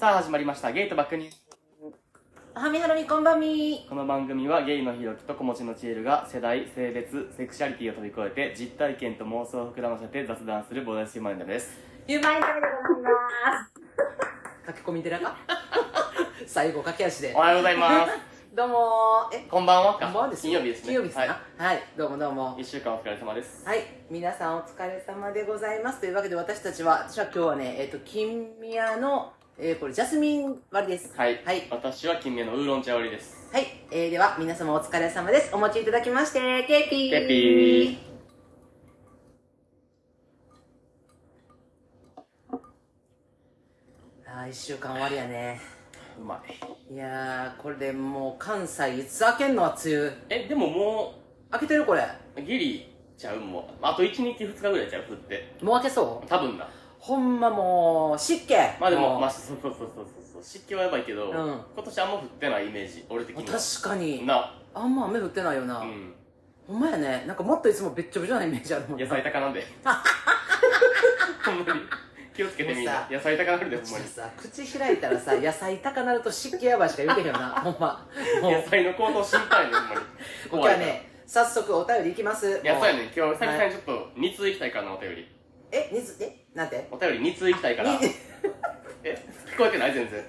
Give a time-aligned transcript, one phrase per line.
[0.00, 0.72] さあ始まりました。
[0.72, 1.42] ゲイとバックニュース
[2.54, 3.84] はみはろみこんばんみ。
[3.86, 11.78] この番組はゲイのひろきと子持ちのちえるが世代性別セクシャリティを飛び越えて実体験と妄想を膨らませて雑談するボーダースヒューマンダです。
[12.08, 13.18] ゆうまいためでございま
[13.62, 13.72] す。
[14.72, 15.36] 駆け込み寺か？
[16.48, 17.34] 最後駆け足で。
[17.36, 18.12] おはようございます。
[18.56, 18.76] どうも。
[19.30, 19.40] ーえ？
[19.50, 20.06] こんばんはか？
[20.06, 20.84] こんばんはです金曜日ですね。
[20.86, 21.24] 金曜日ですな。
[21.26, 22.54] ははい、どうもどうも。
[22.56, 23.68] い、1週間お疲れ様です。
[23.68, 23.80] はい。
[24.08, 26.00] 皆さんお疲れ様でございます。
[26.00, 31.12] というわけで私たちは私は今日はねえっ、と金宮のえー、これジャスミン割りです。
[31.16, 31.66] はい、はい。
[31.70, 33.36] 私は金目のウーロン茶割りです。
[33.52, 35.54] はい、えー、では皆様お疲れ様です。
[35.54, 37.10] お持ちいただきましてケーピー。
[37.10, 37.98] ケーピ
[44.26, 45.60] あー1週間終わりやね。
[46.18, 46.42] うま
[46.90, 46.94] い。
[46.94, 50.12] いやーこれでもう関西いつ開けんのは梅雨。
[50.30, 51.14] えでもも
[51.50, 52.02] 開けてるこれ。
[52.36, 53.74] うギリちゃうもう。
[53.82, 55.54] あと1日2日ぐらいちゃう降って。
[55.60, 56.28] もう開けそう？
[56.28, 56.66] 多分な
[57.00, 58.54] ほんまもう湿気。
[58.78, 59.20] まあでもう。
[59.20, 60.42] まあそうそうそうそうそう。
[60.42, 61.32] 湿気はやばいけど、うん。
[61.32, 63.58] 今年あんま降ってないイメージ俺的には。
[63.58, 64.26] 確かに。
[64.26, 64.54] な。
[64.74, 66.14] あんま雨降ってないよな、うん。
[66.68, 67.24] ほんまやね。
[67.26, 69.66] なんかもっといつもべっちょべちょなイメージあるもん野菜高なんで。
[71.44, 71.80] ほんまに。
[72.36, 73.08] 気をつけてみんな。
[73.10, 74.04] 野菜高なるでほんまに。
[74.04, 77.48] さ口開いたらさ野菜高なると湿気やばいしか言うてへんよな。
[77.64, 78.06] ほんま。
[78.42, 80.00] 野菜の高騰心配ねほんまに。
[80.52, 82.60] 今日はね早速お便りいきます。
[82.62, 85.39] いやそうやね今日久々にちょっと2通行きたいからなお便り
[85.72, 86.86] え水えなんて？
[86.90, 87.92] お便り2通行きたいから。
[87.92, 87.98] に
[89.04, 89.18] え
[89.54, 90.24] 聞こえてない全然。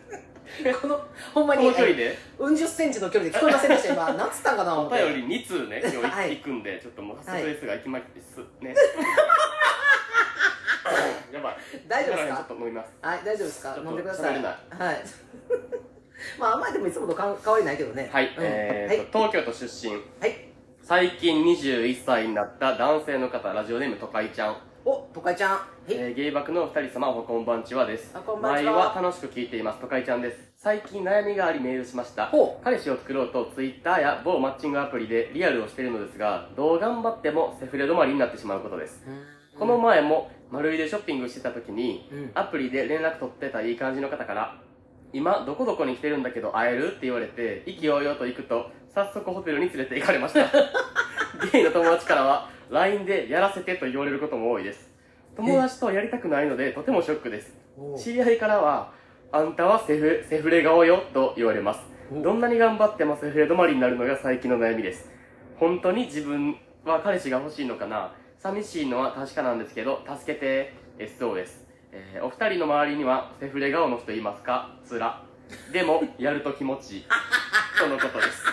[0.82, 1.00] この
[1.34, 2.18] ほんまこにの距離で？
[2.40, 3.94] うん十センチの距離で聞こえませんでした。
[3.94, 5.04] 今なんつったんかな思おって。
[5.14, 5.80] 便り2通ね。
[5.84, 6.38] 今日行はい。
[6.38, 8.38] くんでちょっともう早速ですが行きまいです。
[8.62, 8.76] ね。
[11.32, 11.58] やばい。
[11.88, 12.36] 大丈夫ですか？
[12.36, 12.92] ちょっと飲みます。
[13.02, 13.74] はい大丈夫ですか？
[13.74, 14.34] ちょっと飲んでください。
[14.34, 14.54] 喋れない。
[14.78, 15.02] はい。
[16.38, 18.10] まああんまりでもいつもとか変わりないけどね。
[18.12, 18.34] はい、うん。
[18.44, 19.94] えーと、東京都出身。
[20.20, 20.46] はい。
[20.84, 25.52] 最近21歳になった男性の方ラジオネームとかいちゃん、おとかいちゃん。
[25.52, 25.58] は
[25.90, 28.12] い、えー、ゲイバクのお二人様おこんばんちはです。
[28.16, 28.74] あこんばんちは。
[28.74, 30.38] 前は楽しく聞いていますとかいちゃんです。
[30.58, 32.32] 最近悩みがありメールしました。
[32.64, 39.06] 彼氏を作ろうと Twitter や某マッチングアプリでリアルをしているのですがどう頑張ってもセフレ止まりになってしまうことです。
[39.60, 42.32] この前も丸いでショッピングしてた時に、うん。
[42.34, 44.64] アプリで連絡取ってたいい感じの方から
[45.14, 46.88] 今どこどこに来てるんだけど会える？
[46.88, 50.50] って言われて意気揚々と行くと早速ホテルに連れて行かれました。
[51.54, 54.90] ゲイの友達からは LINE でやらせてと言われることも多いです。
[55.36, 57.54] 友達とやりたくないのでとてもショックです。
[57.78, 58.94] お知り合いからは
[59.32, 61.82] あんたはセフセフレ顔よと言われます。
[62.12, 65.10] おどんなに頑張ってもセフレ止まりになるのが最近の悩みです。
[65.58, 68.14] 本当に自分は彼氏が欲しいのかな。
[68.40, 71.48] 寂しいのは確かなんですけど助けて SOS、
[71.92, 74.78] えーお二人の周りにはセフレ顔の人いますか？
[74.84, 75.24] つら。
[75.74, 77.06] でもやると気持ちいい。
[77.80, 78.44] とのことです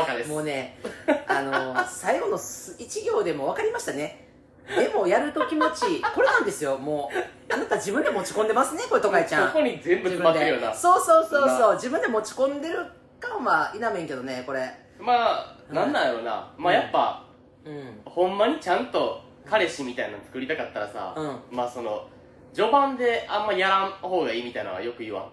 [0.00, 0.30] バカです。
[0.30, 0.78] もうね
[1.26, 4.28] あの最後の1行でも分かりましたね。
[4.68, 6.02] でもやると気持ちいい。
[6.02, 6.76] これなんですよ。
[6.78, 9.48] もうあなた自分で持ち込んでますねこれとかいちゃん。
[9.48, 10.74] ここに全部詰まってるよな。
[10.74, 11.74] そうそうそうそう。
[11.74, 12.86] 自分で持ち込んでる
[13.18, 14.70] かは否めんけどねこれ。
[15.00, 17.24] まあなんなんやろな、まあやっぱ、
[17.64, 18.00] うん。
[18.04, 22.06] ほんまにちゃんと彼氏みたいなの作りたかったらさ、うまあその
[22.52, 25.30] 序盤であんまやらん方がいいみたいなのはよく言わん、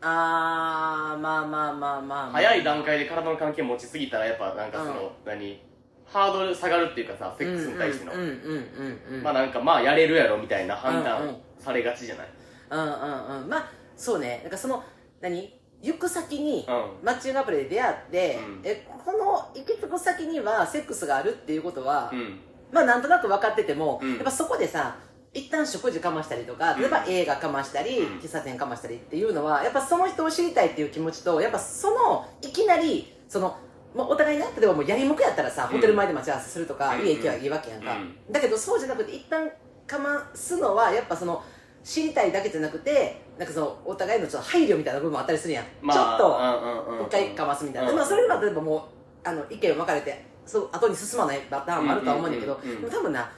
[0.00, 5.60] あーまあまあまあまあ、まあ、早い段階で体の関係持ちすぎたらやっぱなんかその、何？
[6.06, 9.22] ハードル下がるっていうかさセックスに対しての、うんうんうんうんうん。
[9.22, 12.28] まあなんかまあやれるやろみたいな判うんうん断されがちじゃない？
[12.70, 13.48] うんうんうん。
[13.48, 14.40] まあそうね。
[14.42, 14.82] なんかその
[15.20, 15.52] 何？
[15.82, 17.04] 行く先にうん。
[17.04, 18.60] マッチングアプリで出会って、うん。
[18.64, 22.40] えこの行き着く先にはセックスがあるっていうことは、うん。
[22.72, 24.14] まあなんとなく分かってても、うん。
[24.14, 24.96] やっぱそこでさ
[25.38, 28.18] 一旦食事かましたりとか例えば映画かましたり、うん。
[28.18, 33.56] 喫茶店かましたりっていうのはやっぱその人を知りたいっていう気持ちとやっぱそのいきなりその
[33.94, 35.76] もうお互いね例えばもうやりもくやったらさ、うん。
[35.76, 37.06] ホテル前で待ち合わせするとか、うん。
[37.06, 37.96] 家行けばいいわけやんか、
[38.28, 39.50] うだけどそうじゃなくて一旦
[39.86, 41.42] かますのはやっぱその
[41.84, 46.54] 知りたいだけじゃなくてなんかそのお互いのちょっと配慮みたいな部分もあったりするやん、まちょっとあ
[47.00, 47.96] う一回かますみたいな、うん。
[47.96, 48.76] まあ、それは例えばも
[49.24, 52.60] うあの意見分かれてそう後に進まないパターンもあるとは思うんだけど、
[52.90, 53.30] 多分な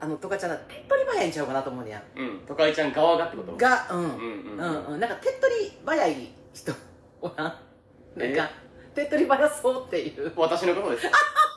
[0.00, 2.02] あのトカちゃんは手っ取り早いんちゃうかなと思うねや。
[2.16, 2.40] うん。
[2.46, 3.56] 都会ちゃん側がってこと？
[3.56, 4.14] がうん、うんうう
[4.54, 4.58] ん。
[4.60, 5.00] んうん。
[5.00, 6.72] なんか手っ取り早い人
[7.20, 7.36] おらん？
[7.46, 7.58] なん
[8.18, 8.48] えか
[8.94, 10.32] 手っ取り早そうっていう。
[10.36, 11.06] 私のことです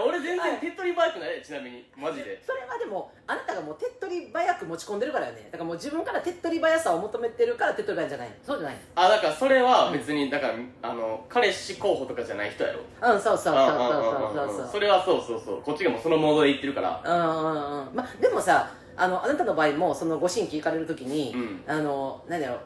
[0.00, 1.42] や俺全然手っ取り早くない？
[1.42, 1.84] ちなみに。
[1.96, 2.40] マジで。
[2.44, 5.48] それはでもあなたがもう手っ取り早く持ち込んでるからよね。
[5.52, 8.28] だからもう自分から手っ取り早さを求めてるから手っ取り早いんじゃない。
[8.28, 12.80] のそうじゃないあだからそれは別にだからあの彼氏候補とかじゃない人やろ。
[13.08, 14.46] のうんそうそうそううんそううんそう。
[14.46, 14.68] うんそううん。
[14.72, 15.62] それはそうそうそう。
[15.62, 17.02] こっちがもうそのモードで言ってるから。
[17.04, 17.94] うんうんうん。
[17.94, 21.64] まあでもさあのあなたの場合もそのご新規行かれるときに、うん。
[21.66, 22.60] あの何だろう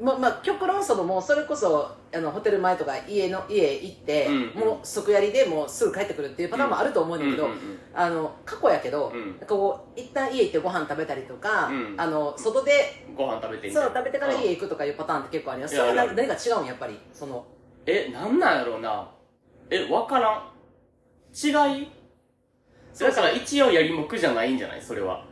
[0.00, 4.66] ままあ極論そのもうそれこそあのホテル前とか家の家行って、うんうん。
[4.68, 7.78] もう即やりでもうすぐ帰ってくるっていうパターンもあると思うんだけど、うんうんうん。
[7.94, 9.34] あの過去やけど、うん。
[9.46, 11.94] こう一旦家行ってご飯食べたりとか、うん。
[11.98, 15.76] あの外でご飯食べてみたいう食べてから家行くとかいうパターンって結構あります。
[15.76, 17.44] それは何何か違うんやっぱりその？
[17.86, 19.10] えなんなんやろうな。
[19.70, 20.50] えわからん。
[21.32, 21.88] 違い？
[22.98, 24.82] だから一応やりもくじゃないんじゃない？
[24.82, 25.24] それは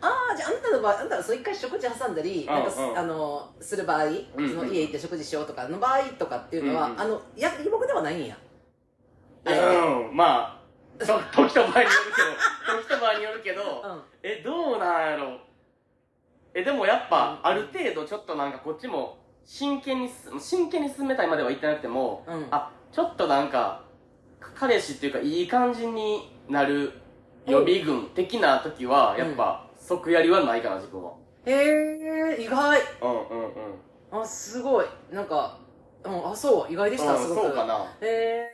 [0.00, 4.04] ああじゃああなたの場合あなたがそう一回食事挟んだり、んなんかあのする場合、
[4.36, 8.36] その家行って食事しようとかの場合とかっていうのは、うんうんあのやりもくではないんや。
[9.44, 10.16] うん。
[10.16, 10.58] ま
[11.00, 14.02] あちょ時と場合によるけど 時と場合によるけど、うん。
[14.22, 15.38] えどうなんやろ。
[16.54, 22.46] えでもやっぱ、ある程度ちょっとなんかこっちも真剣にす真剣に進めたいまでは言ってなくても、うん。
[22.50, 23.82] あちょっとなんか
[24.54, 26.92] 彼氏っていうかいい感じになる
[27.46, 31.12] 予備軍的な時はやっぱ、即やりはないかな自分は。
[31.46, 32.78] へえ意外。
[33.00, 33.44] うんうん
[34.12, 34.22] うん。
[34.22, 34.86] あすごい。
[35.10, 35.58] なんか、
[36.04, 37.46] うん、あそう意外でした、うんすごく。
[37.46, 37.84] そうかな。
[38.02, 38.50] へえ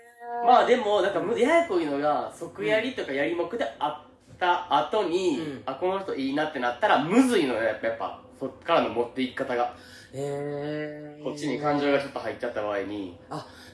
[0.46, 5.62] まあでもなんかむややこいのが即やりとかやりもくであった後に、うん。
[5.66, 8.20] あこの人いいなってなったらむずいのよやっぱやっぱ。
[8.38, 9.74] そっからの持っていき方が。
[10.12, 13.18] へえこっちに感情がちょっと入っちゃった場合に。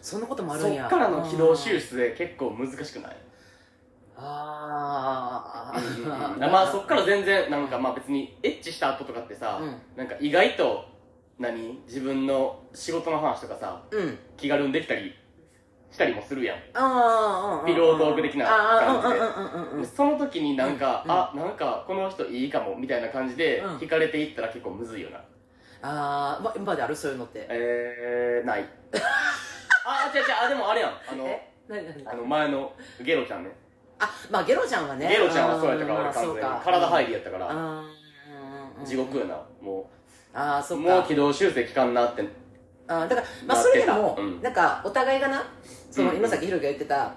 [0.01, 0.87] そんなこともあるそんや。
[0.87, 3.17] っからの軌道修出で結構難しくない？
[4.23, 9.77] ああまあそっから全然なんかまあ別にエッチした後とかってさ、うん。
[9.97, 10.85] なんか意外と
[11.39, 11.81] 何？
[11.87, 14.19] 自分の仕事の話とかさうん。
[14.37, 15.15] 気軽にできたり
[15.91, 19.87] したりもするやん、ああピロートーク的な感じで。
[19.87, 23.77] その時になんか、うんあなんかこの人いいかもみたいな感じでうん。
[23.79, 25.19] 惹かれていったら結構むずいよな。
[25.83, 27.47] ああま今まであるそういうのって？
[27.51, 28.65] えー、ない。
[29.85, 30.27] あ違う違う。
[30.45, 30.91] あでもあれやん。
[31.11, 31.51] あのえ？
[31.69, 32.13] 何何？
[32.13, 33.51] あの前のゲロちゃんね
[34.01, 35.09] あまあゲロちゃんはね。
[35.09, 36.41] ゲロちゃんはそうやったからん俺完全に。
[36.65, 37.85] 体入りやったから。
[38.85, 39.35] 地獄よな。
[39.61, 39.91] も
[40.33, 40.95] ああそううか。
[40.97, 42.25] もう軌道修正期間なって。
[42.89, 44.43] あだからまあそれでも、なん。
[44.43, 45.45] なんかお互いがな
[45.91, 47.15] そのうん今さっきひろきが言ってた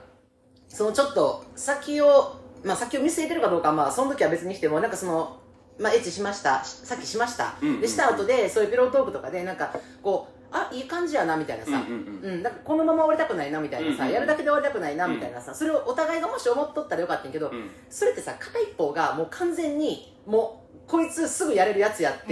[0.68, 5.40] そのちょっと先をまあ先を見据えてるかどうかはまあその時は別にしてもなんかその
[5.80, 6.64] まあエッチしました。
[6.64, 7.82] しさっきしました、うんうんうん。
[7.82, 12.34] でした後でそういうピロートークとかでなんかこうあいい感じやなみたいなさ、うんうんうん。
[12.36, 14.14] うん、なんかこのまま終わりたくないなみたいなさ、うんうんうん。
[14.14, 17.70] やるだけで終わりたくないなみたいなさ、それをお互いがもし思っとったらよかったんやけど、うん。
[17.90, 22.32] それってさ片一方がもう完全にもうこいつすぐやれるやつやって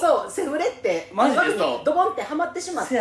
[0.00, 0.30] そう。
[0.30, 1.12] セフレって
[1.84, 2.94] ドボンってはまってしまって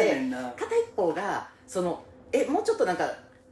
[0.56, 3.10] 片一方がそのえもうちょっとなんか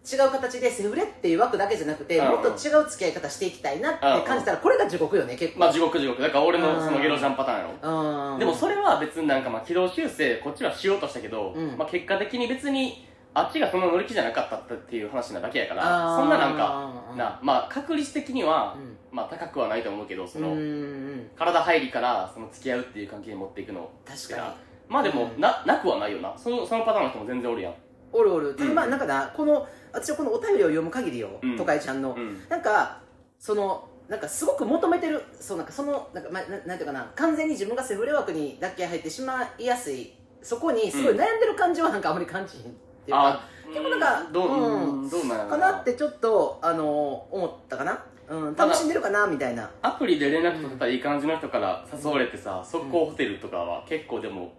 [0.09, 6.21] 違う形でセフレっていう枠だけじゃなくて、うんうんもっと違う付き合い方していきたいなって感じたら、これが地獄よね結構、まあ地獄地獄。
[6.21, 8.33] だから俺のそのゲロちゃんパターンやろ。
[8.33, 8.39] うん。
[8.39, 11.77] でもそれは別になんかまあ軌道修正こっちはしようとしたけど、うん。
[11.77, 18.97] まあ結果的に別にあっちがそんな乗り気じゃなかったっていう話なだけやからそんななんかなまあ確率的には、うん。
[19.11, 24.93] まあ高くはないと思うけどその、うんうん体入りからその付き合うっていう関係に持っていくの確かに。
[24.93, 25.41] まあでも、うん。
[25.41, 26.33] ななくはないよな。
[26.37, 27.73] そのそのパターンの人も全然おるやん。
[28.13, 31.57] おるおる、まあなんかなこの私はこのお便りを読む限りよ、うん。
[31.57, 32.41] とかいちゃんの、うん。
[32.49, 33.01] なんか
[33.39, 40.13] そのなんかすごく求めてるそうなんかそのなんか、まあ、ななんていうかな完全に自分がセフレ枠にだけ入ってしまいやすい。
[40.41, 42.73] そこにすごい悩んでる感じはなんかあまり感じひんってい
[43.07, 45.01] うか、あ結構なんかどう、うん。
[45.01, 49.69] うんどうなんかなってちょっとあの思ったかな、うん、楽しんでるかなみたいな。
[49.81, 54.53] アプリで連絡取ってたらいい感じの人から誘われてさ、速攻ホテルとかは結構でも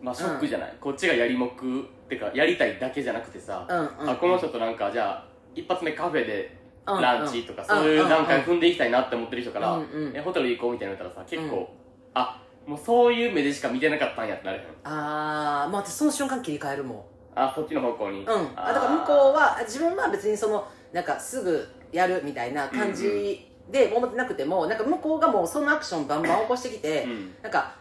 [0.00, 10.16] まあショックじゃない、こっちがやりもくってかやりたいだけじゃなくてさ、うんうんあこの人となんかじゃあ一発目カフェでうんランチとか、うんそういう段階踏んでいきたいなって思ってる人から、うんうん。
[10.16, 11.74] えホテル行こうみたいなの言ったらさ結構、
[12.14, 14.66] あもうそういう目でしか見てなかったんやってなるやん。
[14.84, 17.02] ああまあ私その瞬間切り替えるもん。
[17.34, 18.20] あそっちの方向に。
[18.20, 18.26] うん、
[18.56, 27.34] あだから向こうは自分は別にそのなんかすぐやるみたいな感じで思ってなくても、なんか向こうがもうそのアクションバンバン起こしてきて、うん。
[27.42, 27.74] なんか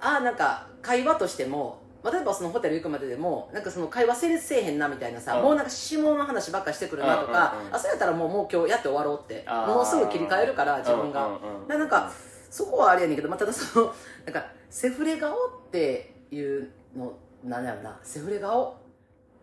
[0.00, 5.42] ああなんか会話としても例えばそのホテル行くまででもなんかその会話成立せえへんなみたいなさ、うん。
[5.42, 7.74] もうなんか下の話ばっかりしてくるなとか、うんうんうん。
[7.74, 12.12] あそうやったらもうもう今日やって終わろうってもうすぐ切り替えるから自分が、うんうんうんななんか
[12.50, 13.86] そこはあれやねんけど、まあ、ただその
[14.24, 15.36] なんかセフレ顔っ
[15.72, 17.98] ていうのなんだろうな。
[18.02, 18.76] セフレ顔？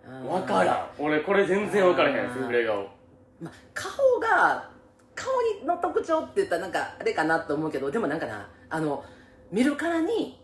[0.03, 0.89] 分からん。
[0.97, 2.87] 俺これ全然分からへんセフレ顔。
[3.41, 4.69] まあ、顔が
[5.15, 5.27] 顔
[5.65, 9.03] の特徴って言ったらなんかあれかなと思うけどでもなんかなあの
[9.51, 10.40] 見るからに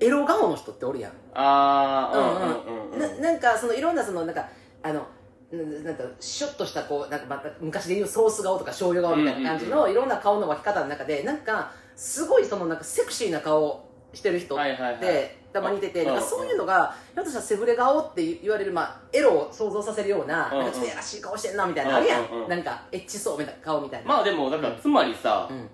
[0.00, 3.20] エロ顔の人っておるやん,、ああうんうんうんうん。
[3.22, 4.48] ななんかそのいろんなそのなんか
[4.82, 5.06] あの
[5.52, 14.58] ななんかシュッとしたこうなんかまた昔で言うソース顔とか醤油顔みたいな感じのいろんな顔の分け方の中でなんかすごいそのなんかセクシーな顔してる人っ
[14.98, 25.68] て、たまにいてなんかそういうのがひょっとしたらセフレ顔って言われる、まあ、エロを想像させるような,、なんかちょっとやらしい顔してんなみたいなのあるやん、なんかエッチそうみたいな顔みたいな、まあでもだからつまりさ、うん。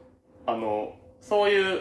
[0.47, 1.81] あのそういう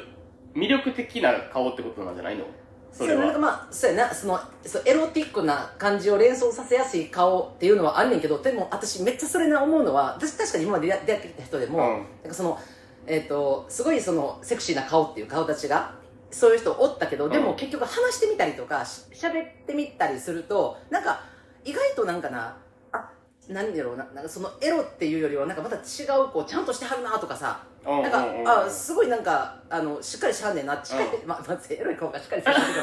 [0.55, 2.45] 魅力的な顔ってことなんじゃないの？
[2.91, 3.23] それは。
[3.23, 4.13] うなんかまあそうやな。
[4.13, 11.85] そのそうエロティックな感じを連想させやすい顔っていうのはあんねんけどでも私めっちゃそれな思うのは私確かに今まで出会ってきた人でも、うん。
[12.23, 12.57] なんかその
[13.05, 15.93] えっ、とすごいそのセクシーな顔っていう顔立ちが
[16.31, 17.55] そういう人おったけどでもうん。
[17.57, 21.21] 結局話してみたりとかし喋ってみたりするとなんか
[21.65, 22.55] 意外となんかな
[22.93, 23.09] あ
[23.49, 25.79] 何だろうななんかそのエロっていうよりはなんかまた違
[26.17, 28.39] うこうちゃんとしてはるなとかさうんなんか、うん。
[28.39, 30.79] うんあすごいなんかあのしっかりしはんねんな。
[30.83, 32.67] しっかり、まあまずエロい顔がしっかりしてるけど。
[32.67, 32.73] ね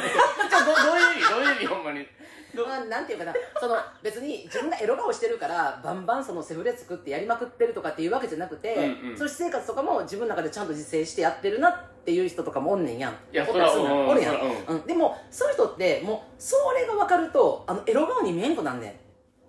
[0.48, 1.30] じゃあどどういう意味？
[1.30, 1.66] どういう意味？
[1.66, 2.06] ほんまに。
[2.54, 3.32] どまあ、なんていうかな。
[3.58, 9.16] その別に自分がエロ顔してるからバンバンそのセフレ作ってやりまくってるとかっていうわけじゃなくて、うんうん。
[9.16, 13.12] その私生活とかも自分の中でちゃんと自制してやってるなっていう人とかもおんねんやん。
[13.12, 14.78] いやおったりするのそおるやん、そらうん。
[14.78, 14.86] うん。
[14.86, 18.94] でもそういう人ってもうそれが分かるとあのエロ顔に見えんくなんねん。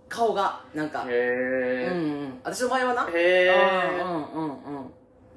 [0.08, 2.40] 顔がなんか、へうんうん。
[2.44, 3.10] 私の場合はな。
[3.14, 4.92] えへえうんうんうんうん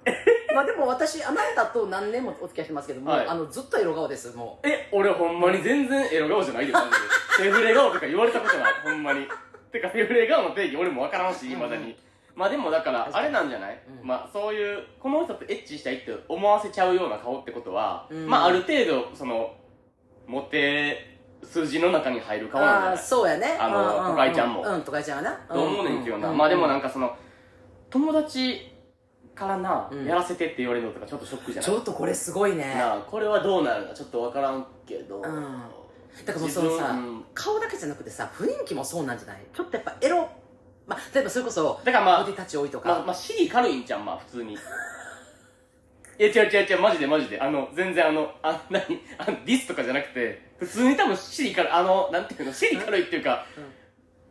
[0.54, 3.26] まあでも私あなたと何年もお付き合いしてますけども、はい。
[3.26, 6.96] あのずっとエロ顔ですもえ俺ほんまに全然エロ顔じゃないよマジで
[7.44, 9.26] セフレ顔とか言われたことないほんまに。
[9.72, 11.96] てかセフレ顔の定義俺もわからんしいまだに。
[12.34, 14.06] まあでもだからあれなんじゃない、うん。
[14.06, 18.26] まあそういうこの人とエッチしたいって思わせちゃうような顔ってことは、うん。
[18.28, 19.54] まあある程度その
[20.26, 22.90] モテ筋の中に入るう顔なんじゃない？
[22.90, 23.56] ああそうやね。
[23.60, 24.12] あのうんうんうん。
[24.12, 24.62] 都会ちゃんも。
[24.62, 27.14] うん都会ちゃんはなと思うねんけどな、うまあでもなんかその
[27.90, 28.75] 友達
[29.36, 30.04] からな、うん。
[30.04, 31.70] やらせてって言われるのとかちょっとショックじゃない？
[31.70, 32.74] ちょっとこれすごいね。
[32.74, 35.22] なあこれはどうなるかちょっとわからんけど、ん。
[35.22, 36.98] だからもうそのさ、
[37.34, 39.38] 顔だけじゃなくてさ雰囲気もそうなんじゃない？
[39.54, 40.28] ちょっとやっぱエロ
[40.86, 44.54] まあ例えばそれこそだからまあボディタッチ多いとか、まあ、まあ、尻軽いんちゃん、まあ、普通に。
[46.18, 47.38] いや、違う違う違う、マジでマジで。
[47.38, 48.82] あの、全然あの、あ、何？
[49.18, 53.44] あの、ディスとかじゃなくて、普通に多分尻軽い、あの、なんていうの、尻軽いっていうか、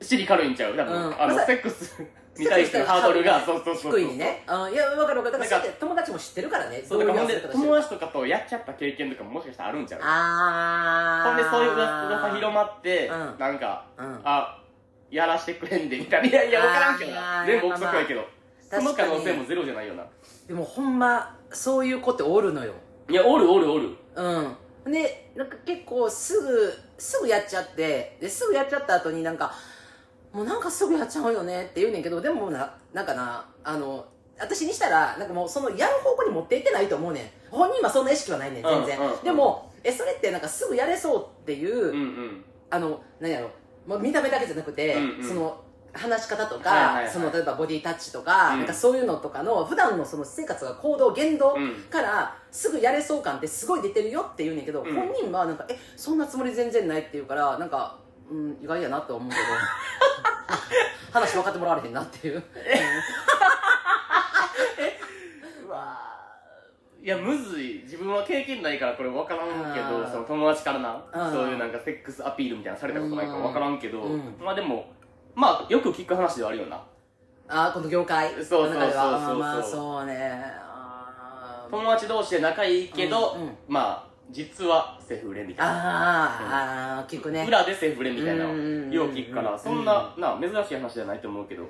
[0.01, 0.75] 尻軽いんちゃう？
[0.75, 1.21] 多分、うん。
[1.21, 2.01] あの、まさセックス
[2.37, 3.91] に対してのハードルが、そうそうそう。
[3.99, 4.73] 低いにねうん。
[4.73, 5.43] いや分かる分かる。
[5.43, 6.83] だから友達も知ってるからね。
[6.87, 10.01] そう、だから友達とかとやっちゃった経験とかももしかしたらあるんちゃう。
[10.03, 11.29] あー。
[11.29, 13.35] ほんで、そういう噂噂広まって、うん。
[13.39, 14.21] なんか、うん。
[14.23, 14.61] あ、
[15.09, 16.27] やらしてくれんで、みたいな。
[16.29, 17.11] いやいや、わからんけど。
[17.45, 18.25] 全部憶測やけど。
[18.69, 20.03] その可能性もゼロじゃないよな。
[20.47, 22.73] でもほんまそういう子っておるのよ。
[23.09, 23.89] いや、おるおるおる。
[24.15, 24.57] うん。
[24.91, 29.51] でなんか結構すぐすぐやっちゃってですぐやっちゃった後になんか
[30.35, 34.05] もうなんかすぐやっちゃうよねって言うねんけどでもななんかなあの
[34.37, 37.23] 私にしたらなんかもうそのやる方向に持っていってないと思うねん。
[37.49, 39.13] 本人はそんな意識はないねん全然、うんうん。
[39.13, 42.45] うんでもえそれってなんかすぐやれそうっていう、うんうん。
[42.69, 43.49] あの何やろ、
[43.87, 45.25] まあ、見た目だけじゃなくて、うんうん。
[45.25, 45.61] その
[45.93, 47.13] 話し方とか、はいはいはい。
[47.13, 48.59] その例えばボディタッチとか,、うん。
[48.59, 51.75] なんかそういうのとかの普段のその私生活が行動言動うん。
[51.89, 54.93] からすぐやれそう感ってすごい出てるよって言うねんけど、うん。
[54.93, 59.41] 本人はなんかえそんなつもり全然ないって言うからなんか、うん、意外やなと思うけど。
[61.15, 62.43] 話分かってもらわれへんなっていう、
[65.65, 65.97] うわ
[67.01, 67.83] いやむずい。
[67.83, 74.91] 自分は経験ないからこれ分からんけどその友達からなうんそういうなんかセックスアピールみたいなのされたことないから分からんけど、うんまあでも
[75.33, 76.75] まあよく聞く話ではあるよな。
[77.47, 78.33] ああこの業界。
[78.33, 78.73] そうそうそうそう。
[78.73, 79.03] の中では。
[79.05, 80.53] あーまあそうね。
[81.71, 83.57] 友達同士で仲いいけど、うんうん。
[83.67, 85.71] まあ実はセフレみたいな。
[85.71, 87.45] あーあー聞くね。
[87.47, 88.43] 裏でセフレみたいな。
[88.43, 88.53] よう
[89.11, 89.57] 聞くから。
[89.57, 91.69] そんなな珍しい話じゃないと思うけど。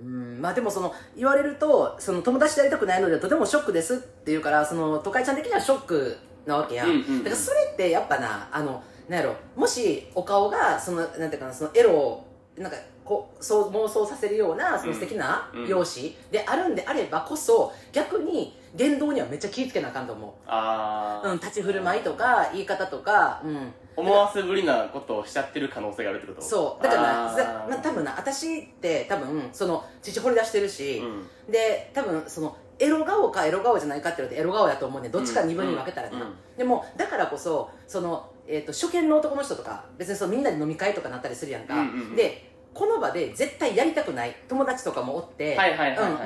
[0.00, 0.40] うん。
[0.40, 7.18] まあでもその言われるとその友達でやりたくないのでとてもショックですっていうからその都会ちゃん的にはショックなわけやん,、うんうんうん。
[7.18, 26.42] だからそれってやっぱなあのなんやろもしお顔がそのなんていうかなそのエロをなんかこうそう妄想させるようなその素敵な容姿であるんであればこそ逆に言動にはめっちゃ気ぃつけなあかんと思ああ、う、うん、立ち振る舞いとか言い方とか、うん、思わせぶりなことをしちゃってる可能性があるってこと？
[26.42, 26.82] そう。
[26.82, 31.52] だからなまあ、多分な私って多分その父掘り出してるし、うん。
[31.52, 35.12] で多分そのエロ顔かエロ顔じゃないかって言われてエロ顔やと思うねん。
[35.12, 36.22] どっちか二分に分けたらな、うん。
[36.22, 36.34] うん。
[36.58, 42.16] でもだからこそその、えー、と初見の男の人とか別にそのみんなで飲み会とかなったりするやんか、うんうんうん。
[42.16, 45.56] でこの場で絶対やりたくない友達とかもおって、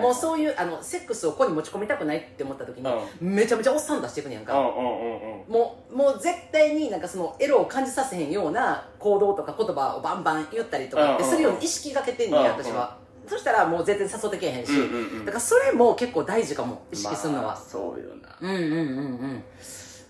[0.01, 2.85] もうそういうあのセックスをここに持ち込みたくないって思った時に、
[3.21, 5.53] めちゃめちゃおっさん出していくねやんか、うんうんうんうん。
[5.53, 11.33] もうもう絶対になんかそのエロを感じさせへんような行動とか言葉をバンバン言ったりとかってうんうんうん。
[11.33, 12.51] するように意識がけてんねんうんうん。
[12.53, 15.25] 私は、そしたらもう全然誘ってけへんし、うんうんうん。
[15.27, 18.37] だからそれも結構大事かも意識するのは、まあそうよな。
[18.41, 19.43] うんうんうん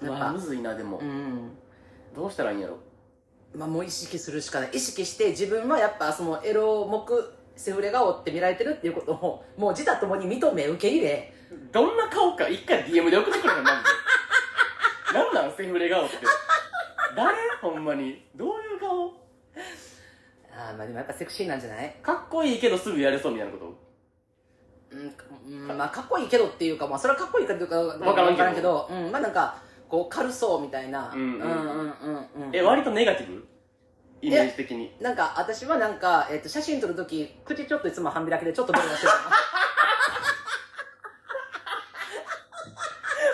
[0.03, 0.09] うん。
[0.09, 1.51] まあむずいなでも、うん。
[2.15, 2.77] どうしたらいいんやろ
[3.59, 4.71] まあもう意識するしかない。
[4.73, 7.05] 意識して自分はやっぱそのエロ目
[7.57, 11.35] セフレ顔って見られてるっていうことを もう自他ともに認め受け入れ
[11.73, 16.17] どんな顔か一回 DM で送ってくれたマジでなんなんセフレ顔って。
[17.17, 17.37] 誰？
[17.61, 18.25] ほんまに。
[18.37, 19.09] どういう顔？
[20.57, 21.97] ああまあでもやっぱセクシーなんじゃない？
[22.03, 23.89] かっこいいけどすぐやれそうみたいなこと？
[24.93, 25.15] うん、
[25.69, 28.55] うんまあかっこいいけどっていうかまあそれはかっこいいかどうかわわからんけど。
[28.55, 28.89] けど。
[28.91, 29.57] うんまあなんか
[29.89, 31.13] こう軽そうみたいな。
[31.15, 31.41] うんうん。
[31.41, 31.97] うんうん
[32.37, 32.57] うんうん。
[32.57, 33.47] え割とネガティブ？
[34.21, 34.95] イメージ的に。
[35.01, 39.19] なんか私はなんか、えっと写真撮るとき口ちょっといつも半開きでちょっとベロ出してるか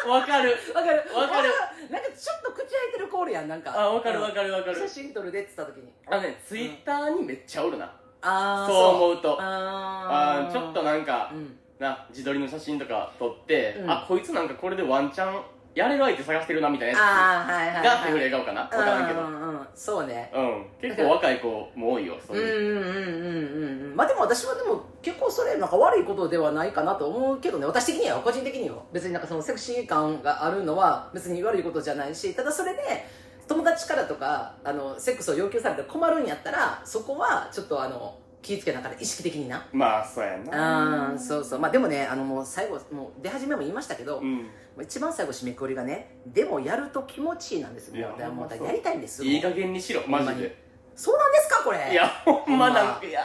[0.08, 0.50] わかる。
[0.74, 0.98] なわかる。
[1.14, 1.48] わかる。
[1.90, 3.72] なんかちょっと口開いてるコールやんなんか。
[3.74, 4.78] あわかるわかるわかる。
[4.78, 5.90] 写真撮るでって言ったときに。
[6.06, 7.86] あのねツイッターにめっちゃおるな。
[7.86, 9.38] ああそう思うと。
[9.40, 10.52] ああー。
[10.52, 11.58] ちょっとなんかうん。
[11.78, 13.90] な自撮りの写真とか撮ってうん。
[13.90, 15.42] あこいつなんかこれでワンチャン
[15.74, 18.60] やれる相手探してるなみたいなやああはいはい、はい、つがセフレ顔かな。
[18.62, 20.30] わからんけどうんうんうんそうね。
[20.32, 20.66] うん。
[20.80, 23.96] 結構若い子も多いよそういんうんうんうんうん。
[23.96, 27.66] まあでも私はでも結構それなんか悪いことではないかなと思うけどね。
[27.66, 33.04] 私的には個人的には別になんかそのセクシー感があるのは別に悪いことじゃないしただそれで
[33.48, 39.66] 友達からとかあのセックスを要求されて困るんやったらそこはちょっとあの気ぃつけながら意識的にな。
[39.72, 41.08] まあそうやんな。
[41.08, 41.58] あーそうそう。
[41.58, 44.46] まあでもねあのもう最後もう出始めも言いましたけど、うん。
[44.82, 48.64] 一番最後締めくくりがねでもやると気持ちいいなんですもうもう。
[48.64, 50.62] やりたいんですいい加減にしろマジで。
[50.94, 51.90] そうなんですかこれ。
[51.90, 53.22] いやほんまなんかいや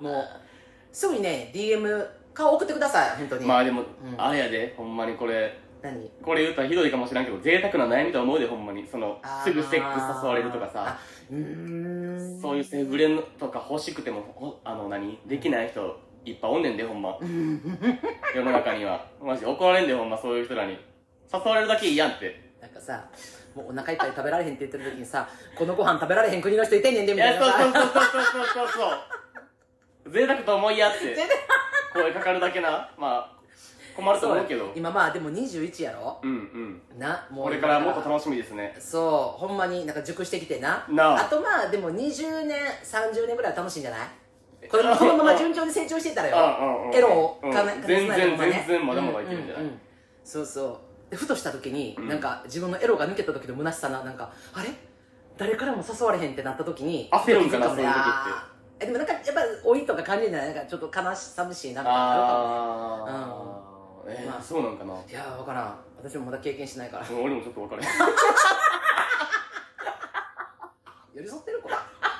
[0.00, 0.24] もう
[0.92, 3.46] すぐにね DM 顔送ってください本当に。
[3.46, 3.86] まあでもん。
[4.18, 5.58] あれやでほんまにこれ。
[5.82, 6.10] 何？
[6.22, 8.86] これ言ったらひどいかもしれんけど贅沢な悩みと思うでほんまに。
[8.86, 10.98] そのすぐセックス誘われるとかさ
[11.30, 13.08] そういうセフレ
[13.38, 15.18] とか欲しくてもほあの何？
[15.26, 17.16] できない人いっぱいおんねんでほんま。
[17.20, 17.60] う ん
[18.34, 19.06] 世の中には。
[19.22, 20.78] マジ怒られんでほんまそういう人らに。
[21.32, 22.50] 誘われるだけいいやんって。
[22.60, 23.08] なんかさ
[23.54, 30.10] もうお腹いっぱい食べられへんって言ってる時にさこのご飯食べられへん国の人いてんねんでいみたいなやそうそうさそうそうそうそうそう。
[30.10, 31.16] 贅沢と思いやって。
[31.94, 32.90] 声かかるだけな。
[32.98, 33.39] まあ
[33.96, 34.72] 困ると思うけど。
[34.74, 36.18] 今まあでも21やろ？
[36.22, 36.98] うんうん。
[36.98, 37.44] なもう。
[37.46, 38.74] これからもっと楽しみですね。
[38.78, 39.40] そう。
[39.46, 40.86] ほんまになんか熟してきてな。
[40.90, 41.24] なあ。
[41.24, 44.68] とまあでも20年30年ぐらいは楽しいんじゃない？
[44.68, 46.36] これこのまま順調に成長してたらよ。
[46.60, 47.52] うんうんうんエロをうん。
[47.52, 49.64] かな全然全然まだまだいけるんじゃない？
[49.64, 49.72] ううう
[50.24, 50.66] そうそ
[51.08, 51.10] う。
[51.10, 52.08] でふとした時に、うん。
[52.08, 54.68] なんか自分のエロが抜けた時の虚しさななんかあれ？
[55.36, 58.00] 誰からも誘われへんってなった時に焦るんかなふと気づもねそういう時って。
[58.02, 58.50] あー。
[58.82, 63.12] えでもなんかやっぱ老いとか感じるんじゃないなんかちょっと悲し寂しいなみたいなのあるかもね。
[63.12, 63.59] ああ
[64.10, 64.40] えまあ。
[64.40, 64.94] ーそうなんかな。
[64.94, 65.78] いやー分からん。
[66.02, 67.06] 私もまだ経験しないから。
[67.08, 67.88] うん俺もちょっと分からへん。
[71.14, 71.74] 寄り添ってるこれ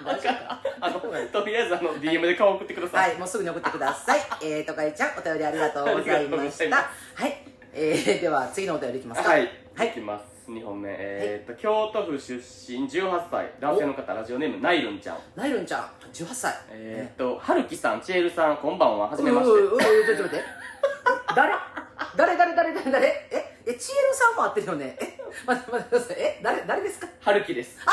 [0.04, 0.60] 大丈夫か？
[0.80, 3.10] あのとりあえずあの DM で顔送ってください。
[3.10, 4.20] はい、もうすぐに送ってください。
[4.42, 6.76] えー、とかいちゃん、お便りありがとうございました。
[7.14, 9.30] はい、えー、では次のお便りいきますか。
[9.30, 9.88] はい、はい。
[9.88, 10.50] いきます。
[10.50, 10.88] 2本目。
[10.98, 13.52] えー、っと京都府出身18歳。
[13.60, 15.18] 男性の方ラジオネームナイルンちゃん。
[15.36, 16.54] ナイルンちゃん、18歳。
[16.70, 19.08] えー、っとはるきさんちえるさんこんばんは。
[19.08, 19.52] はじめまして。
[19.52, 20.44] うううううちょっと待って。
[21.36, 21.54] 誰？
[22.20, 24.94] 誰誰誰誰誰え、え、ちえるさんも会ってるよね？
[25.00, 26.16] え、待って待ってください。
[26.18, 27.06] え、誰、誰ですか？
[27.22, 27.78] はるきです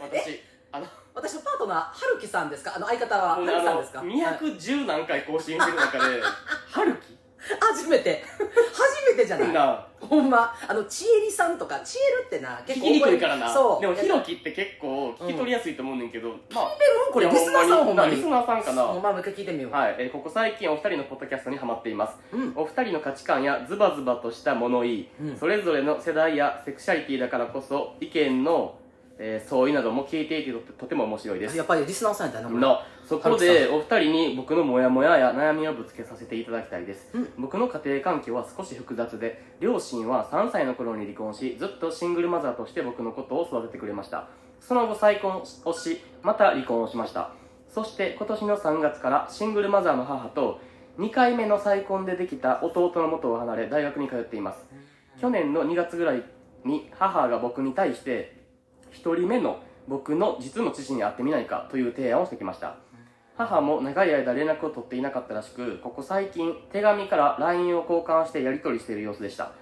[0.00, 2.72] 私あの私のパートナー、はるきさんですか？
[2.76, 3.98] あの相方は、はるあのきさんですか？
[3.98, 7.13] はい210何回更新してる中ではるき
[7.60, 8.24] 初めて。
[8.72, 9.52] 初めてじゃない。
[9.52, 13.80] なほんま、あの、ちえりさんとか、ちえるってな、聞きにくいからなそう。
[13.80, 16.70] でもひろろきって結構聞き取りやすいと思うねんけど、まあ
[17.12, 18.16] これ、いやリスナーさんほんまに。
[18.16, 19.72] リスナーさんかなほんま、もう一回聞いてみよう。
[19.72, 22.52] はい、えーここ最近お二人のポッドキャストにハマっていますうん。
[22.56, 28.76] お二人の価値観やズバズバとした物言い、うんそれぞれの世代やセクシャリティだからこそ意見の、
[29.18, 32.60] えー相違なども聞いていてととても面白いですやっぱりリスナーさんやったな、これ。
[33.04, 37.32] のそこでお二人に僕のモヤモヤや悩みをぶつけさせていただきたいです、うん。
[37.38, 44.28] 僕の家庭環境は少し複雑で両親は3歳の頃に離婚しずっとシングルマザーとして僕のことを育ててくれました。
[44.60, 47.32] その後再婚をしまた離婚をしました。
[47.68, 50.60] そして今年の3月からシングルマザーの母と
[50.98, 54.64] 2回目の再婚でできた弟の元を離れ大学に通っています。
[55.20, 56.22] 去年の2月ぐらい
[56.64, 58.44] に母が僕に対して
[58.92, 62.76] 1人目の僕の実の父に会ってみないかという提案をしてきました
[63.36, 69.52] 母も長い間連絡を取っていなかったらしくここ最近手紙から LINE を交換してやり取りしている様子でした。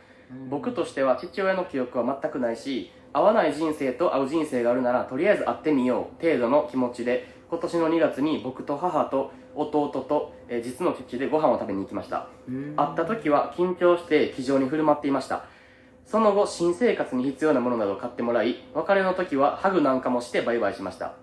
[0.49, 12.29] 僕としては父親の記憶は全くないし会わない人生と会う人生があるならとりあえず会ってみよう程度の気持ちで今年の2月に僕と母と弟と、えー実の父でご飯を食べに行きました。
[12.49, 12.75] うん。
[12.77, 15.45] 会った時は緊張して気丈に振る舞っていました。
[16.07, 21.15] その後新生活に必要なものなどを買ってもらい別れの時はハグなんかもしてバイバイしました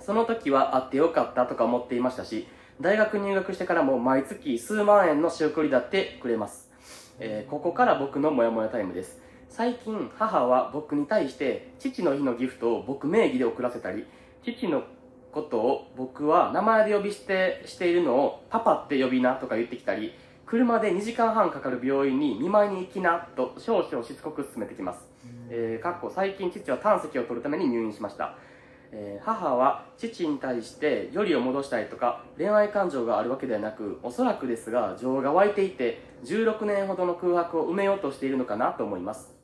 [0.00, 2.46] その時は会ってよかったとか思っていましたし
[2.80, 6.70] 大学入学してからも毎月数万円の仕送りだってくれます、
[7.18, 9.20] えーここから僕のモヤモヤタイムです。
[9.50, 14.06] 最近母は僕に対して父の日のギフトを僕名義で送らせたり
[14.44, 14.84] 父の
[15.32, 20.14] ことを僕は名前で呼び捨てしているのをパパって呼びなとか言ってきたり
[20.46, 25.00] 車で2時間半かかる病院に見舞いに行きなと少々しつこく勧めてきます、
[25.50, 28.36] えーかっこ最近父は胆石を取るために入院しました。
[28.92, 39.34] え母は父に対してよりを戻したいとか恋愛感情があるわけではなくおそらくですが情が湧いていて16年ほどの空白を埋めようとしているのかなと思います。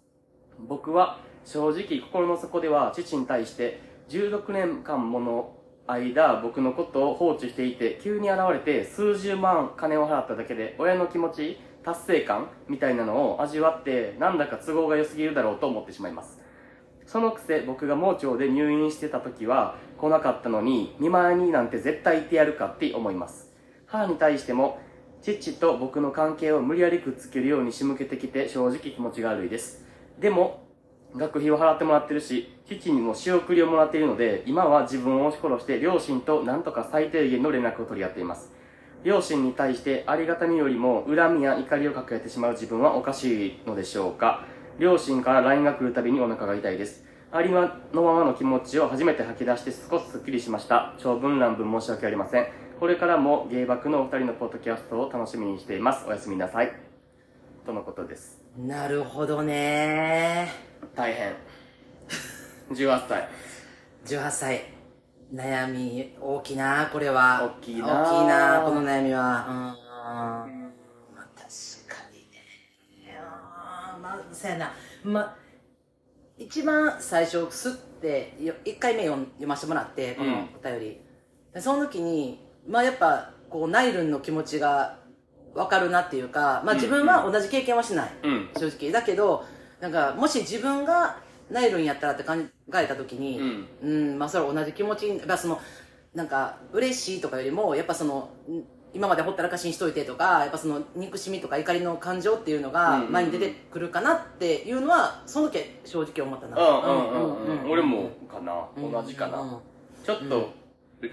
[0.58, 5.56] 僕は正直心の底では父に対して16年間もの
[5.86, 16.45] 間僕のことを放置していて急に現れて数十万金を払っただけで親の気持ち達成感みたいなのを味わってなんだか都合が良すぎるだろうと思ってしまいます。
[17.06, 23.52] そのくせ僕が盲腸で入院してた時は来なかったのに見舞いになんて絶対行ってやるかって思います。
[23.86, 24.80] 母に対しても
[25.22, 29.84] 父と僕の関係を無理やりくっつけるように仕向けてきて正直気持ちが悪いです
[30.18, 30.66] でも
[31.16, 38.52] 学費を払ってもらってるし父にも仕送りをもらっているので今は自分を押し殺して両親と何とか最低限の連絡を取り合っています。
[39.04, 44.44] 両親に対してありがたみよりも恨みや怒りを抱えてしまう自分はおかしいのでしょうか。
[44.78, 47.04] 両親から LINE が来るたびにお腹が痛いです。
[47.32, 50.94] ありのままの気持ちを初めて吐き出して少しスッキリしました。
[50.98, 52.46] 長文乱文申し訳ありません。
[52.78, 56.06] これからも芸爆のお二人のポッドキャストを楽しみにしています。
[56.06, 56.72] おやすみなさい。
[57.64, 58.42] とのことです。
[58.56, 60.52] なるほどね。
[60.94, 61.34] 大変。
[62.70, 63.28] 18歳。
[64.04, 64.64] 18歳。
[65.34, 67.56] 悩み大きなこれは。
[67.60, 68.02] 大きいな。
[68.02, 70.46] 大きいなこの悩みは。
[70.48, 70.55] うん
[74.36, 74.72] そうやな。
[75.02, 75.36] まあ
[76.38, 81.00] 一番最初すってよ1回目読ん読ませてもらってこのお便り、
[81.54, 84.98] でその時にまあやっぱこうナイルンの気持ちが
[85.54, 88.50] 分かるなっていうかまあ自分は同じ経験はしない、うん。
[88.56, 88.92] 正直。
[88.92, 89.44] だけど
[89.80, 91.16] なんかもし自分が
[91.50, 92.34] ナイルンやったらって考
[92.74, 95.60] えた時にうん、まあそれは同じ気持ちにやっぱその
[96.14, 98.64] なんか嬉しいとかよりもやっぱそのん
[98.96, 106.56] 今までほったらかしにしといてとかやっぱその憎しみとか怒りの感情っていうのが前に出てくるかなっていうのはその時は正直思ったな。
[106.56, 107.70] うんうんうんうん。
[107.70, 108.66] 俺もかな。
[108.74, 109.58] うん同じかな、うん
[110.02, 110.50] ちょっと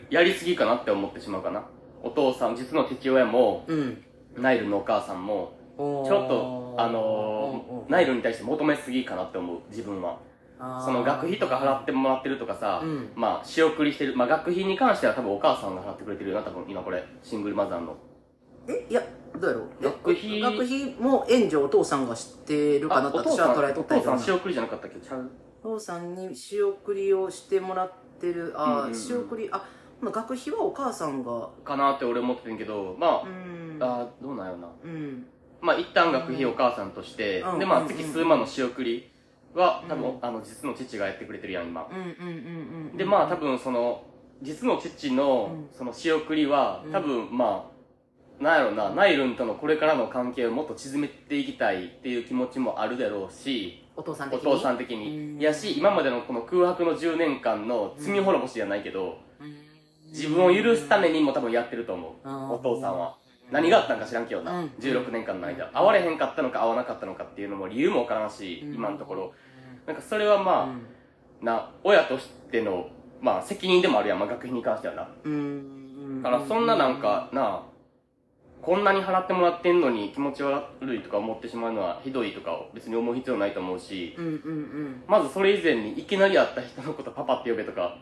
[0.10, 1.65] やりすぎかなって思ってしまうかな。
[2.02, 4.04] お父さん実の父親もうん。
[4.38, 10.17] ナイルのお母さんもちょっとあのーナイルに対して求めすぎかなって思う自分は
[10.84, 13.10] その学費とか払ってもらってるとかさ、うん。
[13.15, 17.97] まあ仕送りしてるまあ学費に関しては多分お母さんが払ってくれてるよな多分今これシングルマザーの。
[18.67, 18.86] え？
[18.89, 19.02] いや
[19.39, 19.67] どうやろう？
[19.82, 19.86] え？
[19.86, 24.17] 学費学費も援助をお父さんが知ってるかなあと私は捉えとおったんやけどな。
[24.17, 24.99] 父さん仕送りじゃなかったっけ？
[24.99, 25.32] ちゃう。
[25.63, 28.95] お父さんに仕送りをしてもらってるあ、うんうんうん。
[28.95, 29.65] 仕送りあ
[30.02, 31.49] まあ学費はお母さんが。
[31.63, 33.78] かなって俺思ってるけどまあ、うん。
[33.80, 34.67] あーどうなんやろな。
[34.84, 35.26] うん。
[35.62, 39.10] まあ一旦学費お母さんとして、うんでまうんあ月数万の仕送り
[39.53, 41.87] は多分、うんあの実の父がやってくれてるやん今、
[42.95, 44.03] でまあ多分その
[44.41, 45.77] 実の父のうん。
[45.77, 46.91] その仕送りはうん。
[46.91, 54.51] 多分まあなんやろなナイルンとのこれからの関係をもっと縮めていきたいっていう気持ちもあるだろうしおお父さん的に？
[54.51, 55.39] 父さん的うにん。
[55.39, 59.55] やし今までのこの空白の10年間の罪滅ぼしじゃないけどうん。
[60.09, 62.27] 自分を許すためにも多分やってると思う。
[62.27, 62.51] うん。
[62.51, 63.15] お父さんは。
[63.51, 65.67] 何があったんか知らんけどうなん16年間の間。
[65.67, 68.73] 会われへんかったのか会わなかったのかっていうのも理由もわからんしうん。
[68.73, 69.33] 今のところ
[69.86, 70.69] なんかそれはまうん。
[70.69, 72.88] あな親としての
[73.22, 75.10] まあ責任でもあるやん、まあ、学費に関してはな。
[75.24, 76.22] うん。
[76.24, 77.63] だからそんななんかな
[78.62, 80.63] こんなに払ってもらってんのに気持ち悪
[80.96, 85.04] いとか思ってしまうのはひどいとか別に思う必要ないと思うしうんうんうん。
[85.06, 87.98] まずそれ以前にいきなり会った人のことパパって呼べとか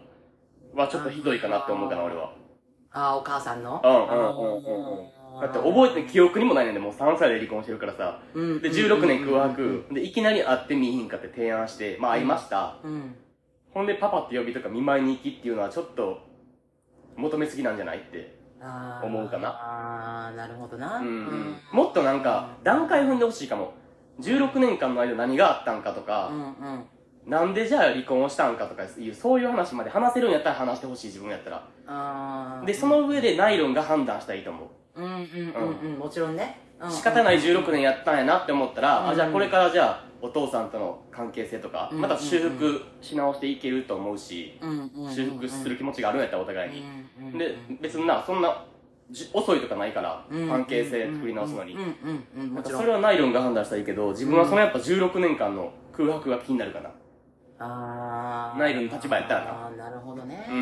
[0.75, 2.33] はちょっとひどいかなって思うかな俺は。
[2.91, 3.81] あお母さんの？
[3.83, 4.99] うんうんうんうん。
[4.99, 8.19] うんだって覚えて記憶にもないねんでもう3歳で離婚してるからさ。
[8.33, 8.61] うん。
[8.61, 9.85] で16年空白。
[9.91, 12.77] でいきなり会ってみいひんかって提案してまあ会いました。
[12.83, 13.15] うん。
[13.73, 16.19] ほんでパパって呼びとか見舞いに行きっていうのはちょっと
[17.15, 18.37] 求めすぎなんじゃないって
[19.03, 19.49] 思うかな。
[19.49, 20.97] ああなるほどな。
[20.97, 21.55] うんうん。
[21.73, 23.73] もっとなんか段階踏んでほしいかも。
[24.19, 26.85] 16年間の間何があったんかとうか、んうん。
[27.25, 32.63] なんでじゃあ離婚をしたんかとかいうそういう話まで話せるんやったら話してほしい自分やったら。
[32.65, 34.67] でその上でナイロンが判断したらいいと思う
[35.05, 35.19] うんうん
[35.81, 35.99] うんうん。
[35.99, 36.59] もちろんね
[36.89, 46.83] 仕方ない16年やったんやなって思ったら、うんあじゃあこれからじゃあお父さんとの関係性とか、うんまた修復し直していけると思うし、年修復する気持ちがあるんやったらお互いに、
[47.33, 48.65] にで別になそんな
[49.09, 51.75] じ遅いとかないから、関係性作り直すのに、
[52.63, 56.91] それはナイロンが判断したらいいけど自分はそのやっぱ16年間の空白が気になるかな。
[57.59, 58.59] あー。
[58.59, 59.67] ナイルの立場やったらな。
[59.67, 60.47] あーなるほどね。
[60.49, 60.61] うんうん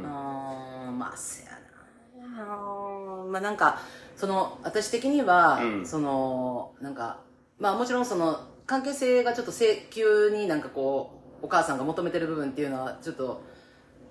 [0.00, 0.06] うん。
[0.06, 2.42] あーまあせやな。
[2.42, 3.01] あー
[3.32, 3.80] まあなんか
[4.16, 5.86] その私的には、うん。
[5.86, 7.20] そのなんか
[7.58, 13.42] まあもちろんその関係性がちょっと請求になんかこうお母さんが求めてる部分っていうのはちょっと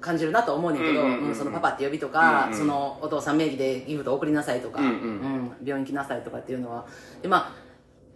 [0.02, 1.28] 感じるなと思うねんけど、うんうんうんうん。
[1.30, 2.58] うんそのパパって呼びとか、うんうん。
[2.58, 4.94] そのお父さん名義でギフト送りなさいとか、うんうん。
[4.94, 6.88] うん病院来なさいとかっていうのは。
[7.22, 7.54] でま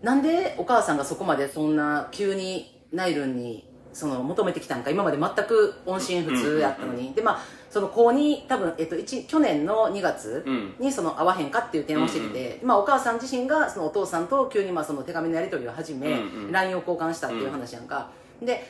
[0.02, 10.76] あなんでお母さんがそこまでそんな急にナイルンにその求めてきたんか今まで全く音信不通やったのに、でまあその高2多分、えっと、一去年の2月うん。
[10.80, 16.20] にその会わへんかっていう電話をしてきて、まあ、お母さん自身がそのお父さんと急にまあその手紙のやり取りを始め、
[16.52, 18.10] LINE を交換したっていう話やんか、
[18.42, 18.68] で、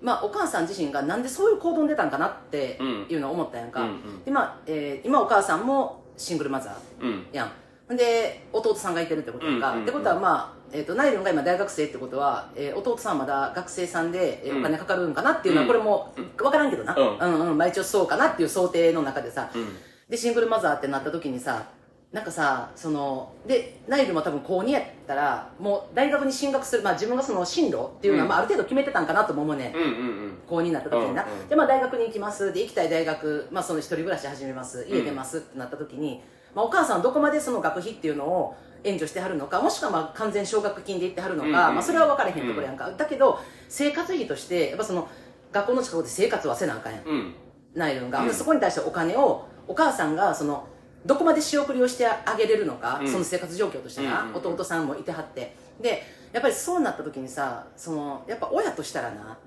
[0.00, 3.86] まあ、お母さん自身がなんでそういう行動に出たんかなっていうのを思ったやんか、
[4.24, 7.26] でまあえー今お母さんもシングルマザーうん。
[7.32, 7.52] やん
[7.96, 14.60] で弟さんがいてるってことか、ってことはまあ、えー、とナイルンが今大学生ってことは、えー弟さんはまだ学生さんで、えーうん。
[14.60, 17.18] お金かかるんかなっていうのはこれも分からんけどな、うん。
[17.18, 17.58] うんうん。
[17.58, 19.76] まあ、一応そうかなっていう想定の中でさ、うん。
[20.08, 21.70] でシングルマザーってなった時にさ
[22.12, 28.28] なんかさそのでナイルも多分高2やったらもう大学に進学する、まあ、自分がその進路っていうのは、うん。
[28.28, 29.74] まあ、ある程度決めてたんかなとも思うねん。
[29.74, 31.48] うんうん高2になった時にな、うんうん。
[31.48, 32.52] でまあ大学に行きます。
[32.52, 34.86] で行きたい大学、まあ、その一人暮らし始めます。
[34.90, 36.22] 家出ますってなった時に、
[36.54, 43.38] まあ、お母さんはどこまでその学費っていうのを援助してはるのかもしくはまあ完全奨学金で行ってはるのか、うんうんまあ、それは分からへんところやんか、だけど
[43.68, 45.08] 生活費としてやっぱその
[45.52, 47.04] 学校の近くで生活はせなあかんやん。
[47.04, 47.12] うん。
[47.12, 47.34] うん
[47.74, 48.28] ナイルンが、うん。
[48.28, 50.68] でそこに対してお金をお母さんがその
[51.06, 53.08] どこまで仕送りをしてあげれるのか、うん。
[53.10, 54.36] その生活状況としてな、うんうん。
[54.36, 55.56] 弟さんもいてはって。
[55.80, 59.38] でやっぱりそうなった時にさそのやっぱ親としたらな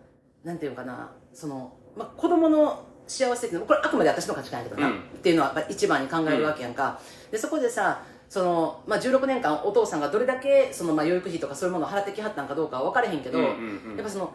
[0.43, 4.95] なんていうのかなその、まあ、子供の幸せっていうのはこれあくまで私の価値観やけどな、うん。
[4.95, 6.99] っていうのは一番に考えるわけやんか、
[7.31, 13.95] でそこでさその、まあ、16年間お父さんがどれだけその、まあ、養育費とかそういうものを払ってきはったんかどうかは分からへんけど、うんうんうん。
[13.95, 14.33] やっぱその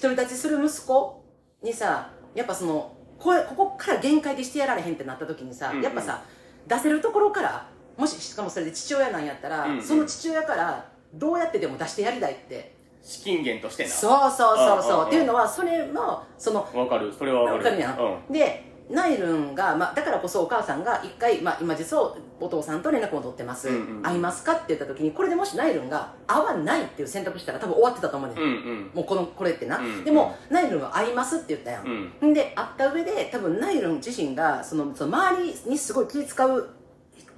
[0.00, 1.24] 独り立ちする息子
[1.62, 5.82] にさやっぱそのこれここから限界でしてやられへんってなった時にさ、うんうん。
[5.82, 6.22] やっぱさ
[6.66, 9.82] 出せるところからもししかもそれで父親なんやったら、うんうん。
[9.82, 13.88] その父親からどうやってでも出してやりたいって資金源としてな。
[13.88, 14.92] そうそうそうそう。
[14.92, 15.06] うんうんうん。
[15.06, 17.12] っていうのはそれのそのわかる。
[17.12, 17.64] それはわかる。
[17.64, 18.32] わかるやん、うん。
[18.32, 28.90] でナイルンが、まあ、だからこそお母さんが一回、まあ、今実はお父さんと連絡を取ってます、うんうん会いますかって言った時にこれでもしナイルンが会わないっていう選択したら多分終わってたと思うねん、うんうん。
[28.94, 32.30] もうこのこれってな、うんでもナイルンは会いますって言ったやん、うん。
[32.30, 36.68] んで会った上で多分ナイルン自身がそのその周りにすごい気使う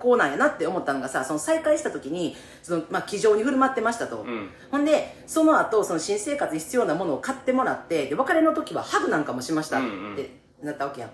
[0.03, 4.51] 子なんやなって思ったのがさその再会した時にその、まあ、気丈に振る舞ってましたと、うん。
[4.71, 10.17] ほんでその後その新生活に必要なものを買ってもらってで別れの時はハグなんかもしましたっうんうん。
[10.17, 10.31] て
[10.63, 11.11] なったわけやん、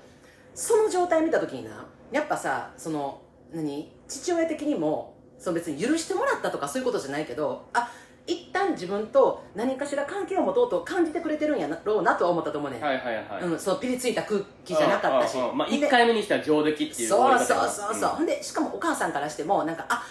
[0.55, 3.22] その状態見た時になやっぱさその
[3.53, 3.92] 何？
[4.09, 7.90] 父親的にもその別に許してもらったとかそういうことじゃないけどあ
[8.29, 13.43] 一旦自分と何かしら関係を持とうと感じてくれてるんやろうなとは思ったと思うねん、はいはいはい。
[13.43, 15.27] うん、そのピリついた空気じゃなかった。
[15.27, 20.05] しうんうんうんまあで1回目にしては上出来っていう終そうそうそうそう、ほんでしかもお母さんからしてもなんかあ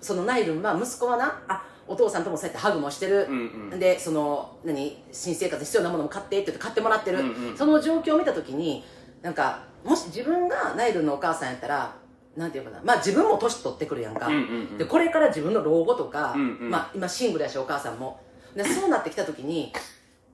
[0.00, 3.80] そのナイルンは息子はなあお父さんともそうやってハグもしてる、うんうん。
[3.80, 7.56] でその何新生活に必要なものも買ってって言って買ってもらってる、うんうん。
[7.56, 8.84] その状況を見た時に
[9.22, 12.03] なんかもし自分がナイルンのお母さんやったら
[12.36, 12.80] なんていうかな。
[12.84, 14.44] まあ自分も年取ってくるやんか、うんうんう
[14.74, 14.78] ん。
[14.78, 16.70] でこれから自分の老後とか、うんうん。
[16.70, 18.20] まあ、今シングルやしお母さんも。
[18.54, 19.72] でそうなってきた時に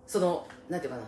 [0.06, 1.04] そのなんていうかな。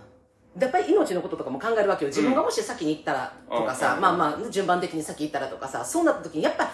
[0.60, 2.08] やっぱり命のこととかも考えるわけよ。
[2.08, 6.70] 自分がもし先に行ったらとかさ、うんまあまあ順番的に先行ったらとかさそうなった時にやっぱ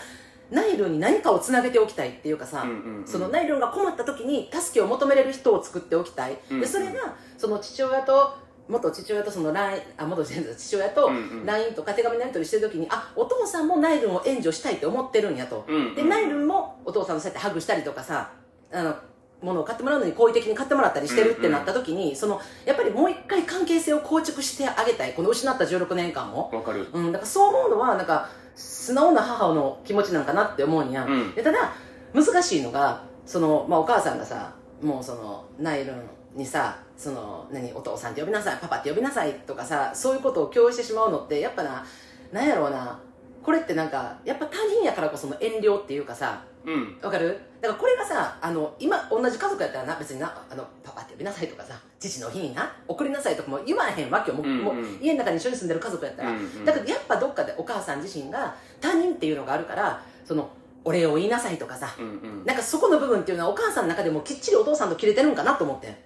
[0.50, 3.07] ナイルンに何かをつなげておきたいっていうかさ、うんうんうん。
[3.07, 8.35] そのナイルンが困った時に助けを求めれる人を作っておきたい、でそれがその父親と
[8.68, 11.46] 元父親とその LINE あ元父親とうんうん。
[11.46, 15.94] LINE とか手紙のやり取りしてる時にあお父さんもナイルンを援助したいって思ってるんやと、うんうん。
[15.94, 18.33] でナイルンもお父さんのそうやってハグしたりとかさ
[18.72, 18.96] あの
[19.42, 26.88] 物を買ってもらうのに好意的に買ってもらったりしてるってなった時に、そのやっぱりもう一回関係性を構築してあげたいこの失った16年間を、わかる。
[26.92, 31.35] うん、だからそう思うのはなんか素直な母の気持ちなんかなって思うんや、うん。
[31.35, 31.72] でただ
[32.12, 36.02] 難しいのがその、まあ、お母さんがさもうそのナイルン
[36.35, 41.85] にさその何お父さんって呼びなさいパパって呼びなさいとかさそういうことを共有してしまうのってやっぱな
[42.33, 43.01] なんやろうな
[43.43, 46.99] これってなんかやっぱ他人やからこその遠慮っていうかさうん。
[47.01, 47.41] わかる？
[47.61, 54.37] だからこれがさあの今同じ家族やったらな別になあのパパって呼びなさいとかさ父の日にな送りなさいとかも言わへんわけよ。
[54.37, 54.65] もう,、うんうん。
[54.65, 56.65] もう家の中に一緒に住んでる家族やったら、うんうん。
[56.65, 60.51] だからやっぱどっかでお母さん自身が他人っていうのがあるからその
[60.85, 62.09] お礼を言いなさいとかさ、うんう
[62.43, 62.45] ん。
[62.45, 65.97] なんかそこの部分っていうのはお母さんの中でもきっちりお父さんと切れてるんかなと思ってん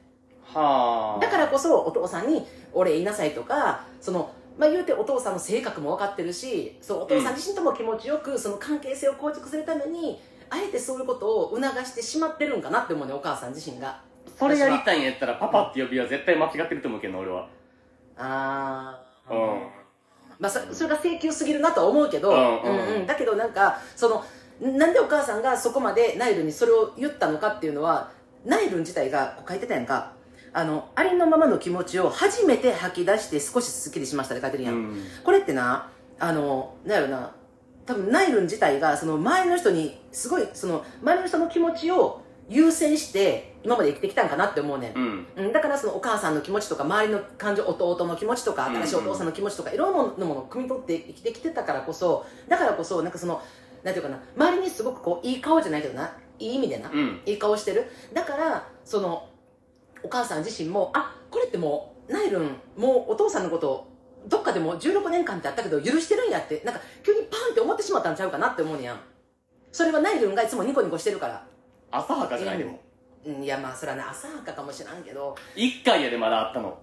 [0.55, 1.21] はあ。
[1.21, 14.01] だからこそお父さんにお礼言いなさいとかそのまあ言うてお父さんの性格も分かってるしそうお父さん自身とも気持ちよくその関係性を構築するためにあえてそういうことを促してしまってるんかなって思うねお母さん自身が。
[14.39, 17.49] それやりいたいんやったらパパって呼びは絶対間違ってると思うけどな俺は。
[18.17, 19.69] ああうん。
[20.39, 22.39] まあ、そそれが請求すぎるなとは思うけど、ううん。
[22.39, 23.07] んうんうん。
[23.07, 24.25] だけどなんかその
[24.61, 28.11] なんでお母さんがそこまでナイルにそれを言ったのかっていうのは
[28.45, 30.13] ナイルン自体がこう書いてたやんか
[30.55, 35.03] あのありのままの気持ちを初めて吐き出して少しすっきりしましたって書いてるやん、うん。
[35.25, 35.89] これってな
[36.19, 37.35] あのなんやろな
[37.87, 45.27] 多分ナイルン自体がその周りの人にすごいその周りの人の気持ちを優先して今まで生きてきたんかなって思うねん、うん。
[45.37, 53.41] うん、だからそのお母さんの気持ちとか周りの感情弟の気持ちとか新しいお父さんの気持ちとか、いろんなものを汲み取って生きてきてたからこそだからこそなんかその
[53.83, 57.21] なんていうかな周りにすごくこういい顔じゃないけどないい意味でな、うん。
[57.25, 57.91] いい顔してる。
[58.13, 59.29] だからその
[60.03, 63.89] お母さん自身もあこれってもうナイルンもうお父さんのこと
[64.29, 69.01] どっかでも16年間ってあったけど許してるんやってなんか急にパンって思ってしまったんちゃうかなって思うねやん。
[69.73, 71.45] それはナイルンがいつもニコニコしてるから。
[71.91, 72.79] 浅はかじゃないでも。
[73.27, 73.43] うん。
[73.43, 75.35] いやまあそれはね浅はかかもしらんけど。
[75.57, 76.79] 一回やでまだあったの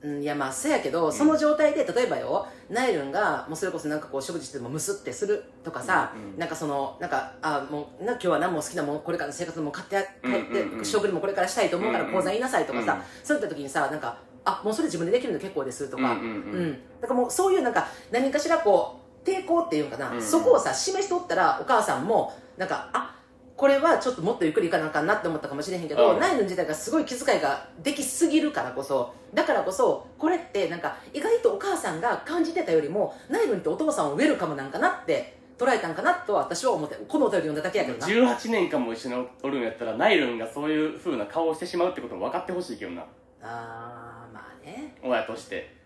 [0.00, 10.78] うんいやまあそうやけど、その状態で例えばよナイルンがもうそれこそなんかこう食事してもムスってするとかさ、うんうんなんかそのなんかあもうな今日は何も好きなものこれからの生活も買って買って、うんうん。
[10.78, 13.00] うん食事もこれからしたいと思うからうんうん講座言いなさいとかさ、うん。
[13.24, 16.24] そういった時にさなんかあもうそれ自分でできるの結構ですとか、うんうん。
[16.24, 16.30] う
[16.66, 16.72] ん。
[17.00, 20.22] だからもうそういうなんか何かしらこう抵抗っていうのかな、うんうん。
[20.22, 23.16] そこをさ示しとったらお母さんもなんかあ
[23.58, 26.20] これはちょっともっとゆっくりいかなあかんなって思ったかもしれへんけど、うん。
[26.20, 38.06] ナイルン自体がすごい気遣いができすぎるからこそだからこそこれってなんか意外とお母さんが感じてたよりもナイルンってお父さんをウェルカムなんかなって捉えたんかなとは私は思ってこのお便り読んだだけやけどな。
[38.06, 43.02] 18年間も一緒におるんやったらナイルンがそういう風な顔をしてしまうってことも分かってほしいけどな。
[43.42, 44.94] あーまあね。
[45.02, 45.77] 親として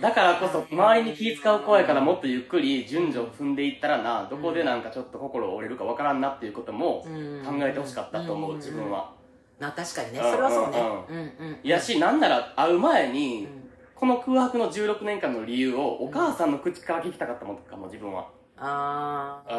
[0.00, 7.02] だからこそ周りに気使う子やからもっとゆっくり順序を踏んでいったらなどこでなんかちょっと心折れるか分からんなっていうことも
[7.44, 9.12] 考えてほしかったと思う自分は。
[9.58, 10.20] まあ確かにね。
[10.20, 10.78] うんそれはそうね。
[10.78, 11.58] うんうんうん。
[11.62, 13.68] いやしなんなら会う前にうん。
[13.94, 18.28] この空白の16年間の理由をお母さんの口から聞きたかったもんかも自分は
[18.60, 19.54] ああ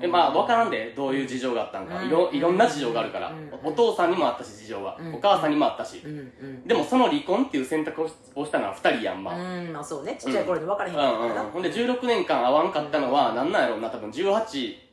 [0.00, 0.04] うん。
[0.04, 2.02] えまあ分からんでどういう事情があったんか。
[2.02, 3.30] いろいろんな事情があるから。
[3.30, 3.50] うん。
[3.62, 4.96] お父さんにもあったし事情は。
[5.00, 5.14] うん。
[5.14, 6.02] お母さんにもあったし。
[6.04, 6.18] うん。
[6.18, 6.64] うん。
[6.66, 9.36] でもその離婚っていう選択をしたのは2人やんまあ。
[9.36, 9.72] うん。
[9.72, 10.16] まあそうね。
[10.18, 11.12] ちっちゃい頃に分からへんうから。
[11.12, 11.50] んうんうん。
[11.50, 13.90] ほんで16年間会わんかったのはなんなんやろうな。
[13.90, 14.87] 多分18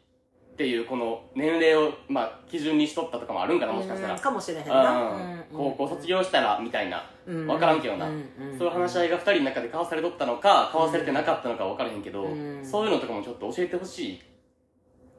[0.55, 4.13] っていうこの年齢をまあ基準にしとったとかもあるんかなもしかしたら。
[4.13, 7.03] うんかもしれへんうな、ん高校卒業したらみたいな。
[7.27, 8.13] うん分からんけどなうん
[8.51, 8.57] うん。
[8.57, 12.65] そういう話し合いが2人の中で交わされとったのか交わされてなかったのか分からへんけどうん。
[12.65, 14.19] そういうのとかもちょっと教えてほしいっ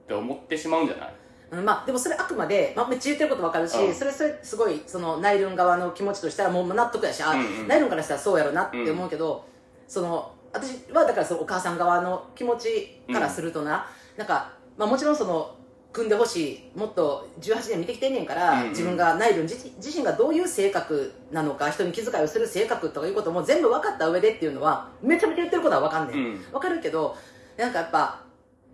[0.07, 1.15] て思ってしまうんじゃない？
[1.51, 3.95] うんまあでもそれあくまで、まあ、めっちゃ言ってること分かるし、うん。
[3.95, 7.69] それそれすごいそのナイルン側の気持ちとしたらもう納得やし、あうんうん。
[7.69, 9.45] ナイルンからしたらそうやろなって思うけど、
[9.87, 15.57] その私はだからそのお母さん側の気持ちからするとな、なんか、まあ、もちろんその
[15.93, 16.79] 組んでほしい。
[16.79, 18.69] もっと18年見てきてんねんから、うんうん。
[18.71, 26.39] 自分がナイルン自自身がどういう性格なのか人に気遣いをする性格とかいうことも全部分かった上でっていうのはめちゃめちゃ言ってることは分かんねん、うん。
[26.53, 27.17] 分かるけど
[27.57, 28.25] なんかやっぱ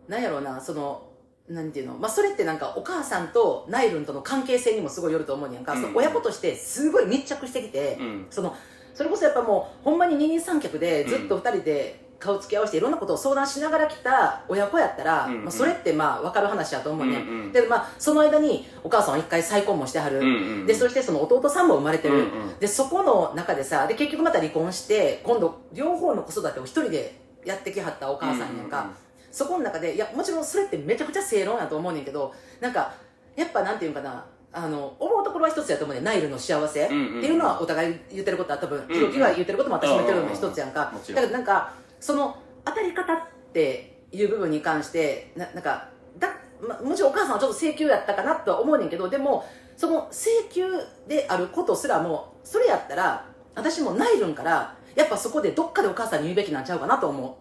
[0.08, 1.08] なんやろうなその
[1.48, 5.82] なんていうのまあそれってなんかお母さんとナイルンとの関係性にもすごいよると思うねんか、うん。
[5.82, 8.26] その親子としてすごい密着してきて、うん。
[8.30, 8.56] その
[8.94, 15.44] それこそやっぱもうほんまに二人三脚でずっと二人で顔つき合わせていろんなことを相談しながら来た親子やったら、うんうん。
[15.44, 17.52] まあ、それってまあ分かる話やと思うね、うんうん。
[17.52, 20.28] でまあその間にお母さんは一回再婚もしてはる、うんう
[20.62, 22.58] んでそしてその弟さんも生まれてる、うんうん。
[22.60, 28.96] でそこの中でさで結局また離婚して今度両方の子育てを一人でやってきはったお母さんやんか、うんうんうん。
[29.32, 32.94] そこの中でいやもちろんそれってめちゃくちゃ正論やと思うねんけどなんか
[33.34, 36.04] やっぱなんていうんかなあの思うところは一つやと思うねん。
[36.04, 40.90] ナイルの幸せってうんうんいうのはお互い言ってることは多分うんひろきが言ってることも私も言ってるのも一つやんか。
[40.92, 41.22] もちろん。
[41.22, 43.18] だからなんかその当たり方っ
[43.52, 45.88] ていう部分に関してななんか
[46.18, 46.28] だ、
[46.60, 50.64] ま、もちろんお母さんはちょっと請求やったかなとは思うねんけどでもその請求
[51.06, 57.38] であることすらもそれやったら私もナイルンからやっぱそこでどっかでお母さんに言うべきなんちゃうかなと思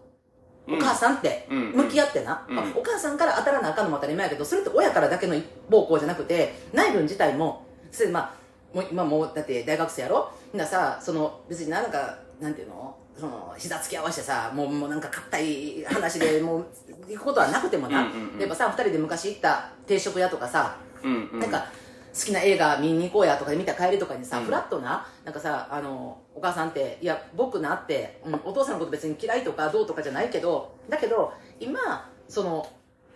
[0.67, 0.76] う。
[0.76, 1.86] お母さんってうんうん。
[1.86, 2.60] 向き合ってな、うん。
[2.60, 8.34] あお母さんから当たらなあかんのも当たり前やけどそれって親からだけの一方向じゃなくてナイルン自体もそれでまあ
[8.76, 10.32] もう今もうだって大学生やろ？
[10.54, 12.91] みんなさその別になんかなんていうの？
[13.22, 16.66] その膝つき合わせてさもうもうなんか硬い話でもう
[17.08, 18.40] 行くことはなくてもな、うんうんうん。
[18.40, 21.40] やっぱさ二人で昔行った定食屋とかさうんうん。
[21.40, 21.68] なんか
[22.14, 24.46] 好きな映画見に行こうやとかで見た帰りとかにさ、うん。
[24.46, 32.68] フラットななんかさあのお母さんっていや僕なって、うん、お父さんのこと別に嫌いとかどうとかじゃないけどだけど今その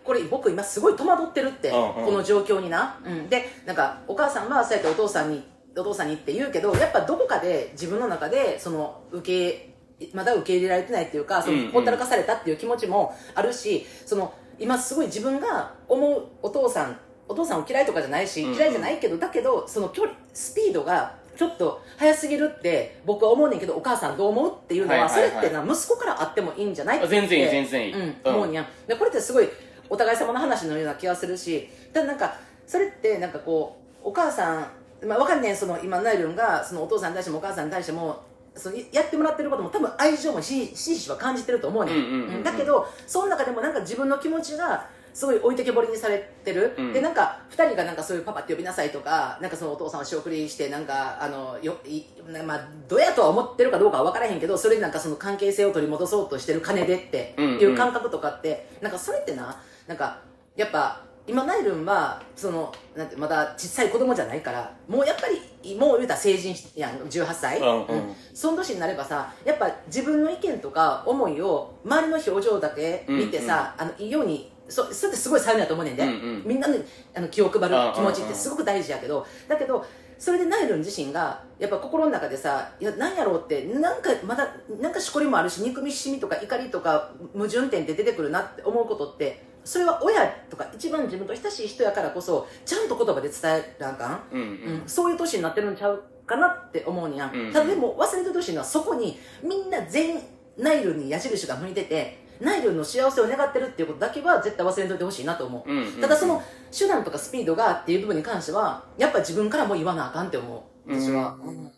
[0.04, 2.04] これ僕今すごい戸惑ってるって、うんうん。
[2.06, 5.42] この状況にな、うん、でなんかお母さんはそうやってお父さんに
[5.76, 9.75] お父さんにって言うけどやっぱどこかで自分の中でその受け
[10.12, 27.92] まだ受け入れられてないっていうかそのほったらかされたっていう気持ちもあるしその今すごい自分が思うお父さんお父さんを嫌いとかじゃないし嫌いじゃないけどだけどその距離スピードがちょっと速すぎるって僕は思うねんけどお母さんどう思うっていうのは,、それってな息子からあってもいいんじゃないって全然いい全然いい。
[27.92, 28.34] うんうん。
[28.34, 28.66] 思うにゃん。
[28.86, 29.48] でこれってすごい
[29.88, 32.36] お互い様の話のような気がするしただなんか
[32.66, 34.60] それってなんかこうお母さ
[35.02, 38.22] ん、まあ、わかんねえその今ナイルンがそのお父さんに対してもお母さんに対しても
[38.56, 46.92] そのやってもらってることも多分愛情もしししは感じてると思うねん、だけどその中でもなんか自分の気持ちがすごい置いてけぼりにされてる、うん。
[46.92, 52.02] でなんか2人がなんかそういうパパって呼びなさいとかなんかそのお父さんを仕送りしてなんかあのよい
[52.44, 60.20] まあどうやとは思ってるかどうかは分からへんけどそれになんかその関係性を取り戻そうとしてる金でっていう感覚とかって、なんかそれってななんか
[60.54, 65.22] やっぱ今ナイルンはそのなんてまだ小さい子供じゃないからもうやっぱ
[65.62, 68.14] りもう言うたら成人やん18歳、うんうん。
[68.32, 76.42] その年になればさやっぱ自分の意見とか思いを周りの表情だけ見てさ、あのいいようにそそれってすごい才能やと思うねんで、うんうん。
[76.44, 76.82] みんなに
[77.14, 79.84] あの気を配る気持ちうんうんうんってすごく大事やけどだけど
[80.18, 84.48] それでナイルン自身がやっぱ心の中でさいや何やろうってなんかまだ
[84.80, 94.22] なんかしこりもあるし憎みしみとか怒りとか矛盾点って出てくるなって思うことってそれは親とか一番自分と親しい人やからこそちゃんと言葉で伝えなあかん。
[94.32, 94.84] うんううん。
[94.84, 100.22] ん、そういう年になってるんちゃうかなって思うにやん、うんただでも忘れてほしいのはそこにみんな全員
[100.58, 106.42] ナイルンに矢印が向いててナイルンの幸せを願ってるっていうことだけは絶対忘れんといてほしいなと思う、うんうんただその
[106.76, 110.92] 手段とかスピードがっていう部分に関してはやっぱ自分からも言わなあかんって思う。
[110.92, 111.38] 私は。
[111.42, 111.72] うんうん。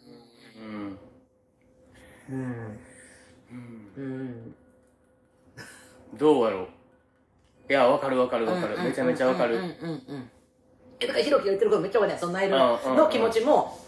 [2.30, 2.78] うん。
[3.50, 3.92] うん。
[3.96, 4.54] うん。
[6.14, 6.68] どうやろう
[7.68, 8.78] いやわかるわかるわかる。
[8.82, 9.58] めちゃめちゃわかる。
[11.00, 12.96] えだからひろきが言ってることめっちゃわかるねそのナイルンうんうん。
[12.96, 13.78] の気持ちも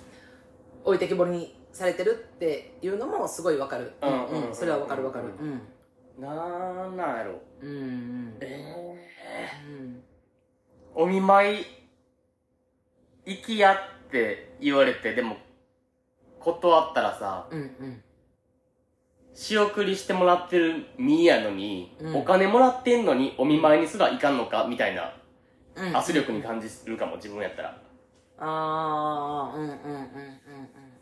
[0.84, 3.92] 置いてけぼりにされてるっていうのもすごいわかる。
[4.02, 5.26] うんうんうんそれはわかるわかる。
[5.40, 5.62] うん。
[6.20, 7.40] なんなんやろ。
[7.62, 8.36] うんうん。
[8.40, 8.74] え
[9.68, 10.02] うん
[10.94, 11.64] お見舞い
[13.24, 15.36] 行きやって言われてでも
[16.40, 18.02] 断ったらさうんうん
[19.40, 22.16] 仕送りしてもらってる身やのに、うん。
[22.16, 25.14] お金もらってんのにお見舞いにすら行かんのかみたいな
[25.74, 25.96] うん。
[25.96, 27.68] 圧力に感じるかも自分やったら、
[28.38, 29.78] ああうんうんうんうん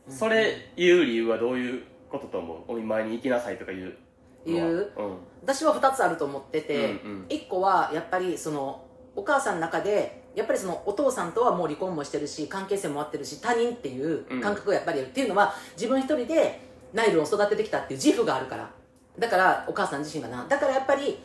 [0.07, 0.17] うん。
[0.17, 2.59] それ言う理由はどういうことと思う？
[2.69, 3.97] お見舞いに行きなさいとか言うのは。
[4.47, 4.93] 言う？
[5.43, 7.27] 私は2つあると思ってて、うんうん。
[7.29, 8.85] 1個はやっぱりその
[9.17, 18.71] お母さんの中でやっぱりそのお父さんとはもう離婚もしてるし関係性も終わってるし他人っていう感覚がやっぱりある、っていうのは自分一人でナイルを育ててきたっていう自負があるから。
[19.19, 20.47] だからお母さん自身がな。
[20.49, 21.19] だからやっぱり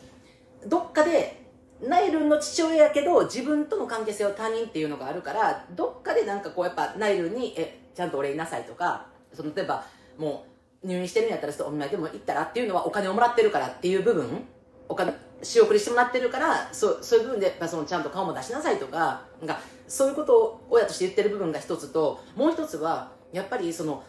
[0.66, 1.44] どっかで
[1.82, 9.84] ナイルンの父親やけど自分との関係性は他人っていうのがあるからどっかでなんかこうやっぱナイルンにえちゃんと俺いなさいとかその例えば
[10.18, 10.46] も
[10.82, 14.44] う入院してるんやったらちょっとお見舞いでも行ったらっていうのはお金をもらってるからっていう部分
[14.88, 24.02] お金仕送りしてもらってるからそうそういう部分でやっぱそのちゃんと顔も出しなさいとかなんかそういうことを親として言ってる部分が一つともう一つはやっぱりその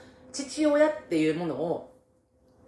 [0.44, 1.96] 父親っていうものを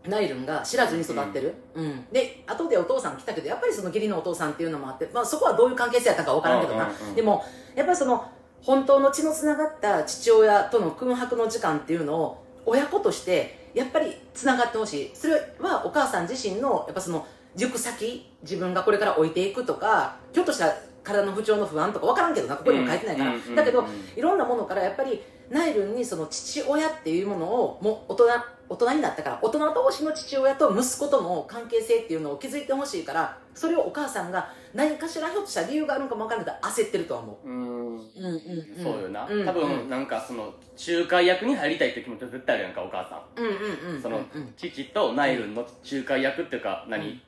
[0.08, 2.06] ナイルンが知らずに育ってる、うん。
[2.12, 7.16] で後でお父さん来たけどやっぱりその義理のお父さんっていうのもあって、まあ、そこはどういう関係性やったか分からんけどな、うんうんうん。
[7.16, 7.44] でも
[7.76, 15.12] やっぱりその本当の血のつながった父親との空白の時間っていうのを親子としてやっぱりつながってほしい。
[15.14, 22.56] それはお母さん自身のやっぱその塾先自分がこれから置いていくとかひょっとしたら体の不調の不安とか分からんけどな。
[22.56, 23.56] ここにも書いてないから、うんうんうんうん。
[23.56, 28.26] だけどいろんなものからやっぱりナイルンにその父親っていうものをもう大人
[28.70, 36.56] 大人になったから大人同士の父親と息子との関係性っていうのを築いてほしいからそれをお母さんが何かしらひょっとしたら理由があるのかも分からない。
[36.62, 37.48] けど焦ってるとは思う。
[37.48, 37.58] うん。
[37.58, 38.34] うんうん
[38.78, 38.84] うん。
[38.84, 40.54] そうよな、うん多分なんかその
[40.88, 43.42] 仲介役に入りたいって気持ちは絶対あるやんかお母さん。
[43.42, 44.02] うんうんうん。
[44.02, 47.24] そのうん父とナイルンの仲介役っていうか何、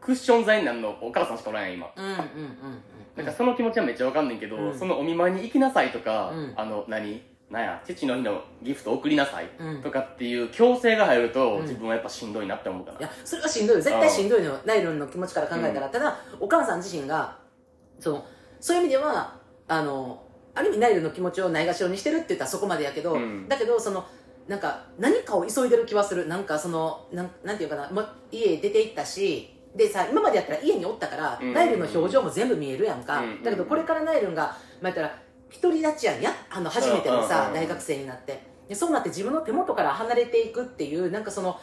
[0.00, 1.90] クッション材になるのお母さんしかおらんやん今。
[1.96, 2.22] うんうんうんうん。
[3.16, 4.78] なんかその気持ちはめっちゃわかんねんけど、うん。
[4.78, 6.52] そのお見舞いに行きなさいとか、うん。
[6.56, 7.22] あの何？
[7.50, 9.82] なんや父の日のギフト送りなさいうん。
[9.82, 11.62] とかっていう強制が入ると、うん。
[11.62, 13.82] 自分はやっぱしんどいなって思うかな、いやそれはしんどいよ。
[13.82, 14.58] 絶対しんどいのよ。
[14.66, 17.38] ナイルンの気持ちから考えたら、ただお母さん自身が
[17.98, 18.26] その
[18.60, 20.22] そういう意味ではあの
[20.54, 23.48] ある意味ナイルンの気持ちをないがしろにしてるって言ったらそこまでやけど、うん。
[23.48, 24.04] だけどその
[24.46, 26.28] なんか何かを急いでる気はする。
[26.28, 31.54] なんかそのなんなんていうかなもう家出て行ったしでさ今までやったら家におったから、うん。
[31.54, 33.42] ナイルンの表情も全部見えるやんか、うん。
[33.42, 35.18] だけどこれからナイルンが、まあ、言ったら
[35.62, 36.32] 独り立ちやんや？
[36.50, 38.42] あの初めてのさ、うん大学生になって。
[38.68, 41.58] でそうなって自分の手元から離れていくっていうなんかその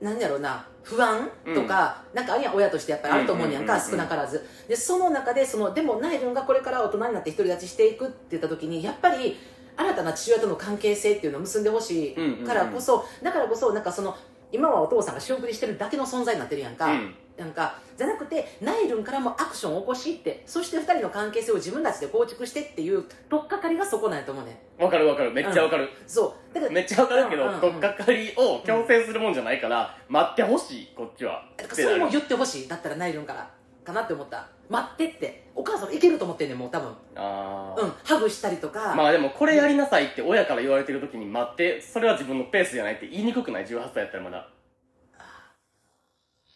[0.00, 3.98] なんだろうな不安とか、なんかあるやん親としてやっぱりあると思うねやんか、うんうんうんうん。
[3.98, 4.46] 少なからず。
[4.68, 9.36] でその中でそのでもナイルンがこれから大人になって独り立ちしていくって言った時にやっぱり
[9.78, 14.14] 新たな父親との関係性っていうのを結んでほしいからこそ、だからこそなんかその
[14.52, 17.14] 今はお父さんが仕送りしてるだけの存在になってるやんか、うん。
[17.36, 25.32] なんかじゃなくてナイルンからもアクションを起こしってそして2人の関係性を自分たちで構築してっていう取っかかりがそこなんやと思うねわかるわかる。
[25.32, 26.54] めっちゃわかる、そう。
[26.54, 27.48] だからめっちゃわかるけど、うん。
[27.48, 31.48] うんうん取っかかりを強制するもんじゃないから、待ってほしいこっちは。
[31.56, 32.68] だからそれも言ってほしい。
[32.68, 33.50] だったらナイルンから。
[33.86, 35.46] かなって思った待ってって。
[35.54, 36.92] お母さんいけると思ってんねんもう多分。
[37.14, 37.82] あー。
[37.82, 37.92] うん。
[38.04, 44.48] ハグしたりとか、まあでもこれやりなさいって親から言われてる時に待ってそれは自分のペースじゃないって言いにくくない？18歳やったらまだ。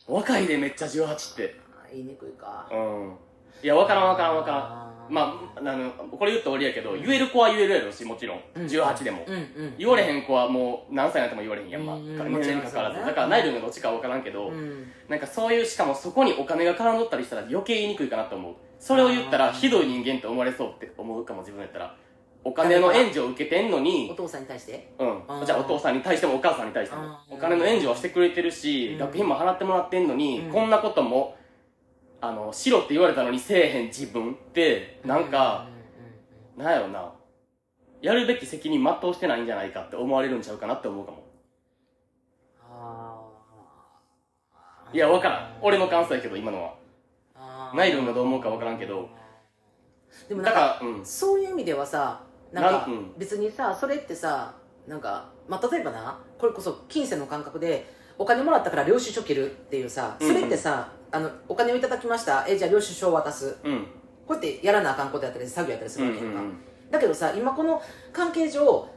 [0.06, 1.60] 若いでめっちゃ18って。
[1.82, 2.68] あ言いにくいか。
[2.70, 3.16] うん。
[3.62, 8.40] いや分からん分からん分からんまああのこれ言って終わりやけど言える子は言えるやろしもちろん。
[8.54, 8.64] うん。
[8.64, 9.24] 18でも。
[9.26, 9.74] うんうん。
[9.76, 13.04] 言われへん子はもう何歳になっても言われへんやんまあうん年齢にかかわらず。
[13.04, 14.90] だからナイルがどっちかは分からんけどうん。
[15.08, 18.54] なんかそういうしかもそこにお金が絡んどったりしたら余計言いにくいかなと思う。
[18.78, 20.70] それを言ったらひどい人間って思われそう。
[20.70, 21.96] って思うかも自分やったら
[22.42, 24.92] お金の援助を受けてんのおに父さんに対して？
[24.98, 25.44] うん。
[25.44, 27.18] じゃあお父さんに対してもお母さんに対しても。
[27.28, 28.98] お金の援助はしてくれてるしうん。
[28.98, 30.52] 学費も払ってもらってんのにうん。
[30.52, 31.36] こんなことも
[32.20, 35.66] あのしろって言われたのにせえへん自分ってなんか
[36.56, 37.12] うなんやろな。
[38.02, 41.30] やるべき責任全うしてないんじゃないかって思われるんちゃうかなって思うかも。
[44.92, 45.58] いや分からん。
[45.62, 46.74] 俺の感想やけど今のは。
[47.74, 49.08] ナイルンがどう思うか分からんけど。
[50.28, 51.06] でもなんかだからうん。
[51.06, 54.54] そういう意味ではさなんか別にさそれってさ
[54.86, 57.86] なんか、まあ、例えばなこれこそ金銭の感覚で
[58.18, 62.44] お金もらったから領収書切るっていうさそれってさ、あのお金をいただきました。
[62.48, 63.56] えじゃあ領収書を渡す。
[63.64, 63.86] うん。
[64.26, 66.56] こうやってやらなあかんことやったり作業やったりすうんるわけやんか、うん
[66.90, 67.80] だけどさ今この
[68.12, 68.88] 関係上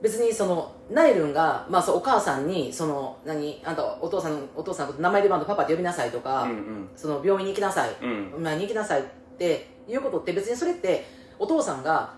[0.00, 7.90] 別にそのナイルンが、まあ、そうお母さんにその何あんたお父さんお父さんのこと名前でバンドパパって呼びなさいとか、うんその病院に行きなさい。
[8.02, 8.32] うん。
[8.36, 9.04] うん前に行きなさいっ
[9.38, 11.06] ていうことって別にそれって
[11.38, 12.14] お父さんが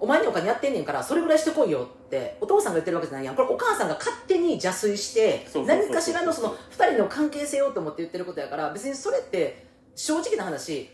[0.00, 3.36] お前にお金やってんねんからそれぐらいしてこいよってお父さんが言ってるわけじゃないやん。
[3.36, 10.90] これお母さんが勝手に邪推して何かしらのその2人の関係性をと思って言ってることやから別にそれって正直な話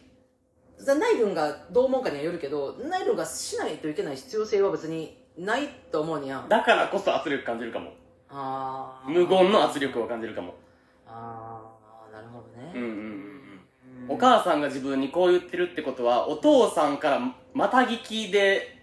[0.79, 7.93] ナイルンがどう思うかにはよるけどナイルンがしないといけない必要性は別にないと思うにやだからこそ圧力感じるかも。
[8.29, 9.11] あー。
[9.11, 10.55] 無言の圧力を感じるかも。
[11.07, 11.61] あ
[12.09, 12.95] あなるほどね、うんうんうん。
[14.09, 14.15] うん。
[14.15, 17.21] お母さんが自分にこう言ってるってことはお父さんから
[17.53, 18.74] また聞きで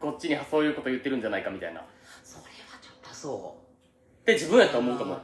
[0.00, 1.80] こっちにそういうこと言ってるんじゃないかみたいな。
[1.80, 1.84] っ
[2.22, 2.48] それは
[2.80, 4.26] ちょっとそう。
[4.26, 5.18] て自分やと思うかも。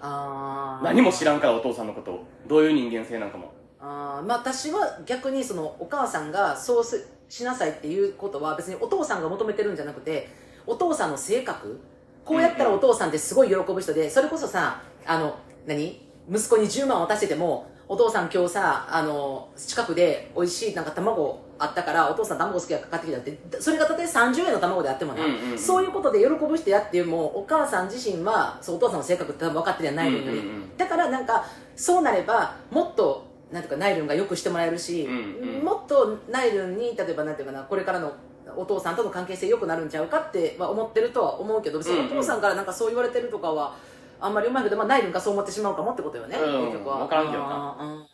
[0.82, 2.24] 何も知らんからお父さんのことを。
[2.46, 3.52] どういう人間性なんかも。
[3.80, 4.26] あー。
[4.26, 10.28] まあ私は逆にそのお母さんがそうすしなさいっていうことは別にお父さんが求めてるんじゃなくて
[10.66, 11.80] お父さんの性格。
[12.24, 16.08] こうやったらお父さんってすごい喜ぶ人でそれこそさあの何？
[16.30, 25.58] 息子に10万渡しててもお父さん今日さあの近くで美味しいなんか卵あったからお父さん卵好きやから買ってきたってそれがたとえ30円の卵であってもな、うんうんうん。
[25.58, 30.76] そういうことで喜ぶ人やっていうもお母さん自身はそうお父さんの性格って多分分かってるやないのに、うんうんうん。
[30.76, 31.44] だからなんか
[31.76, 35.64] そうなればもっとなんていうかナイルンがよくしてもらえるし、うんうん。
[35.64, 38.12] もっとナイルンに例えばなんていうかなこれからの
[38.56, 42.06] お父さんとの関係性良くなるんちゃうかっては思ってるとは思うけど別にうん。
[42.06, 43.76] うんお父さんからなんかそう言われてるとかは
[44.20, 46.66] あんまりうまいけど、まあ、ナイルンがそう思ってしまうかもってことよね、うん。
[46.66, 46.98] 結局は。
[46.98, 47.76] わからんけどな。
[47.80, 48.06] うん。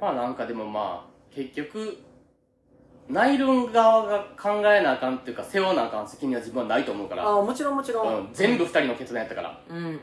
[0.00, 1.98] まあなんかでもまあ結局
[3.08, 9.60] ナイルン側が考えなあかんっていうか背負わなあかん責任は自分はないと思うから、あーもちろんもちろん、うん、全部二人の決断やったから。
[9.68, 10.00] うんうんうんうんうん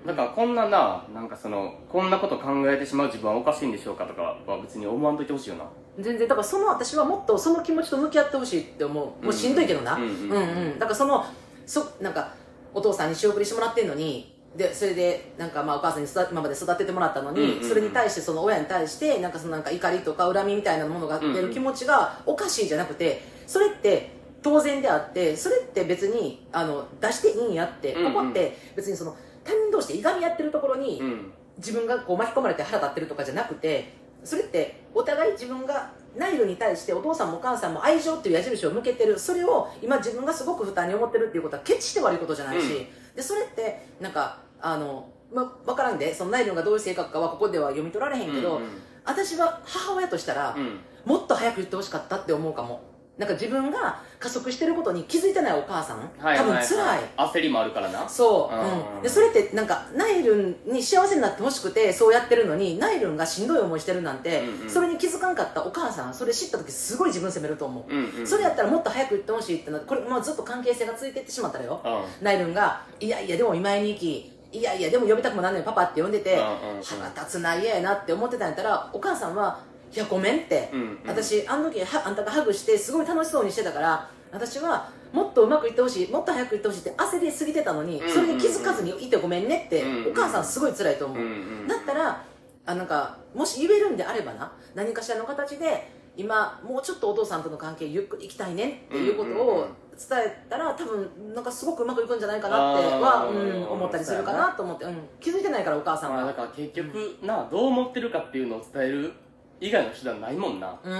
[0.00, 0.06] うん。
[0.06, 5.64] だからこんなななんかそのこんなこと考えてしまう自分はおかしいんでしょうかとかは別に思わんといてほしいよな。
[5.98, 6.28] 全然。
[6.28, 10.30] だからその私はもっとその気持ちと向き合ってほしいって思うもうしんどいけどな、うんうん。
[10.30, 10.44] うんう
[10.76, 10.78] ん。
[10.78, 11.24] だからその
[11.66, 12.34] そなんか
[12.72, 24.10] お父さんに仕送りしてもらってんのにでそれでなんかまあお母さんに育て今まで育ててもらったのに、それに対してその親に対してなんかそのなんか怒りとか恨みみたいなものが出る気持ちがおかしいじゃなくてそれって
[24.42, 28.12] 当然であってそれって別にあの出していいんやって、うんうん。
[28.12, 31.32] ここって別にその他人同士でいがみ合ってるところに、うん。
[31.56, 33.92] 自分がこう巻き込まれて腹立ってるとかじゃなくて
[34.24, 43.16] それってお互い自分がナイルに対してお父さんもお母さんも愛情っていう矢印を向けてるそれを今自分がすごく負担に思ってるっていうことは決して悪いことじゃないし、うん。
[43.16, 48.68] でそれってなんかあの、ま、分からんでそのナイルがどういう性格かはここでは読み取られへんけど、うん
[49.06, 50.80] 私は母親としたら、うん。
[51.04, 52.80] もっと早く言ってほしかったって思うかも。
[53.18, 56.66] なんか自分が加速してることに気づいてないお母さん、はい多分はい。
[56.66, 57.00] 辛いはい。
[57.16, 58.08] 焦りもあるからな。
[58.08, 58.96] そう、うん。
[58.96, 64.70] うん、でそれってなんかナイルンに幸せになってほしくてそうやってるのにナイルンがしんどい思いしてるなんて、うんうん。
[64.70, 68.26] それに気づかんかったお母さんそれ知った時すごい自分責めると思う、うんうん。
[68.26, 71.88] それやったらもっと早く言ってほしいってなってこれ、まあ、ずっと関係性が続いていってしまったらよ、う
[72.22, 72.24] ん。
[72.24, 76.82] ナイルンがいやいやでも今井に行きいやいやでも呼びたくもなんねんパパって呼んでて、うんうんうん。
[76.82, 79.58] 腹立つな嫌やなって思ってたんやったらお母さんは
[79.92, 91.28] いやごめんって、うんうん私あの時はあんたがハグしてすごい楽しそうにしてたから私はもっとうまくいってほしいもっと早くいってほしいって焦りすぎてたのに、うんそれで気づかずにいてごめんねって、うんお母さんすごい辛いと思う、うんう
[91.64, 91.68] ん。
[91.68, 92.24] だったら
[92.66, 109.12] あなんかもし言えるんであればな何かしらの形で今もうちょっとお父さんとの関係ゆっくりいきたいねっていうことを伝えたら多分なんかすごくうまくいくんじゃないかなっては、うん、思ったりするかなと思って、うん、気づいてないからお母さんまあだはから結局などう思ってるかっていうのを伝える
[109.60, 110.78] 以外の手段ないもんな。
[110.82, 110.96] うんう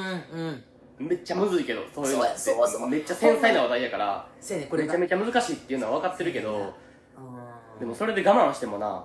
[0.50, 0.64] ん。
[0.96, 2.38] めっちゃむずいけどそういうのって。
[2.38, 4.26] そうやそうめっちゃ繊細な話題やから。
[4.40, 4.98] せやねんこれが。
[4.98, 6.74] めちゃめちゃ難しいっていうのは分かってるけど。
[7.18, 7.80] うん。
[7.80, 9.04] でもそれで我慢してもな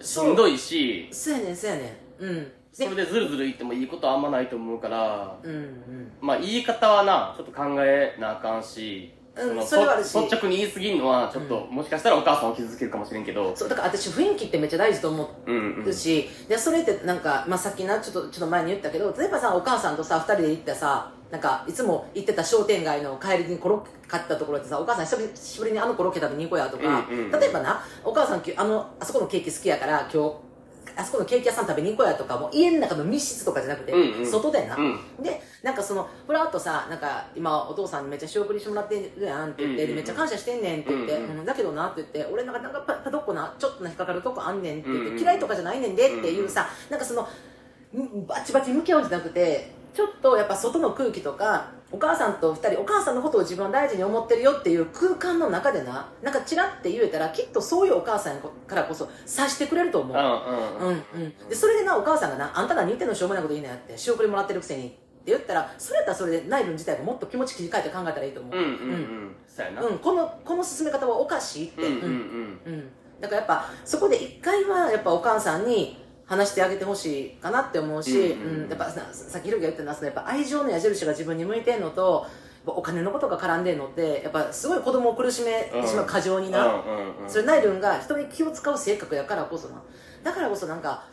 [0.00, 1.08] しんどいし。
[1.10, 2.24] そうやねんそうやねん。
[2.24, 6.12] うんそれでズルズル言ってもいいことはあんまないと思うからうんうん。
[6.20, 13.54] まあ言い方はなちょっと考えなあかんし、うんのそれは率直に言い過ぎるのはちょっと、もしかしたらお母さんを傷つけるかもしれんけど。
[13.56, 15.84] そうだから私雰囲気ってめっちゃ大事と思うんうん。
[15.84, 27.30] うし、でそれってなんか、まあ、さっきなちょっとちょっと前に言ったけど例えばさお母さんとさ2人で行ってさなんかいつも行ってた商店街の帰りにコロッケ買ったところでさお母さん久しぶりにあのコロッケ食べに行こうやとか、うんうん。
[27.30, 30.51] 例えばなお母さんきあのあそこのケーキ好きやから今日
[30.96, 34.30] あそこのケーキ屋さん食べに行こうやとかもう家の中の密室とかじゃなくて、うんうん。
[34.30, 35.00] 外でな、うん。
[35.22, 41.38] でなんかそのふらっとさなんか今お父さんにめっちゃ仕送りしてもらってるやんって言って、うんうんでめっちゃ感謝してんねんって言って、うんうん。
[41.38, 61.04] うんだけどなって言って俺なんかなんかパパドッコなちょっとな引っかかるとこあんねんって言って、嫌いとかじゃないねんでっていうさ、なんかそのんバチバチ向き合うんじゃなくてちょっとやっぱ外の空気とかお母さんと二人お母さんのことを自分は大事に思ってるよっていう空間の中でななんかチラって言えたらきっとそういうお母さんからこそ察してくれると思う、うんうんうん。
[61.14, 68.56] うん、でそれでなお母さんがな「あんた何言ってんのしょうもないこと言いなよ」って仕送りもらってるくせにって言ったらそれやったらそれでナイルン自体がもっと気持ち切り替えて考えたらいいと思う。
[68.56, 69.36] うんうんうん。
[69.46, 69.82] そうやな。
[69.82, 69.98] うん。
[69.98, 72.60] このこの進め方はおかしいって、うんうんうん。
[72.64, 72.90] うん。
[73.20, 82.26] だからやっぱそこで一回はやっぱお母さんに話してあげてほしいかなって思うし、うんやっぱささっきひろきが言ったのはそのやっぱ愛情の矢印が自分に向いてんのと
[82.64, 86.82] お金のことが絡んでんのってやっぱすごい子供を苦しめてしまう過剰にな、
[87.28, 89.82] それナイルンが人に気を使う性格やからこそな。
[90.22, 91.04] だからこそなんか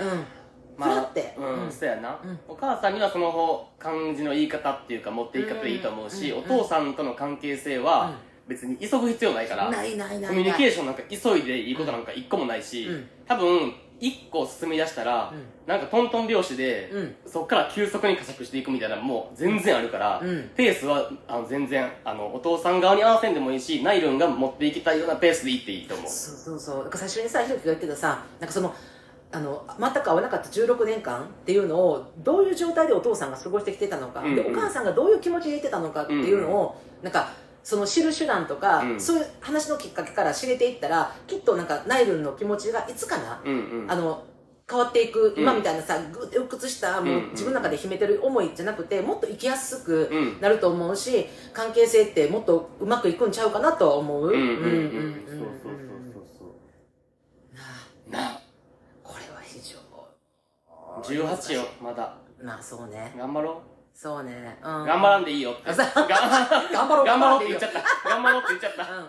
[0.00, 0.24] うん。
[0.76, 1.72] まあうん、うん。
[1.72, 2.38] そうやな、うん。
[2.48, 8.14] お母さんにはその感じの言い方っていうか持っていき方でいいと思うし、うんお父さんとの関係性は
[8.48, 10.30] 別に急ぐ必要ないから、ないないないない。
[10.30, 13.08] コミュニケーションなんか急いでいいことなんか一個もないし、うん。
[13.26, 15.44] 多分一個進み出したら、うん。
[15.66, 17.16] なんかトントン拍子で、うん。
[17.26, 20.50] そっから急速に加速していくみたいなのも全然あるから、うん。
[20.56, 26.06] ペースはあの全然あのお父さん側に合わせんでもいいしナイルンが持っていきたいようなペースでいっていいと思う。
[26.08, 26.84] そうそうそう。
[26.84, 28.74] だから最初にさひろきが言ってたさなんかその
[29.32, 34.34] あの全く会わなかった16年間っていうのをどういう状態でお父さんが過ごしてきてたのか、うんうん。
[34.36, 37.30] でお母さんがどういう気持ちでいてたのかっていうのを、なんか
[37.66, 39.00] その知る手段とか、うん。
[39.00, 43.90] そういう話のきっかけから知れていったらきっとなんかナイルンの気持ちがいつかな、うんうん。
[43.90, 44.22] あの
[44.70, 45.42] 変わっていくうん。
[45.42, 50.40] 今みたいなさぐーって鬱屈したもう自分の中で秘めてる思いじゃなくてもっと生きやすくうん。
[50.40, 54.28] なると思うし関係性ってもっとうまくいくんちゃうかなとは思う。
[54.28, 54.44] うんうんうん。
[54.44, 55.72] うんうんそうそう
[56.14, 58.22] そうそうなあ。
[58.28, 58.40] なあ。
[59.02, 59.76] これは非常
[61.02, 62.16] 18よまだ。
[62.40, 63.12] まあそうね。
[63.18, 64.58] 頑張ろそうね。
[64.62, 64.84] ううん。
[64.84, 65.72] 頑張らんでいいよって。
[65.72, 68.08] 頑張ろう 頑張ろうって言っちゃった。
[68.10, 68.82] 頑張ろうって言っちゃった。
[68.92, 69.06] うんうん。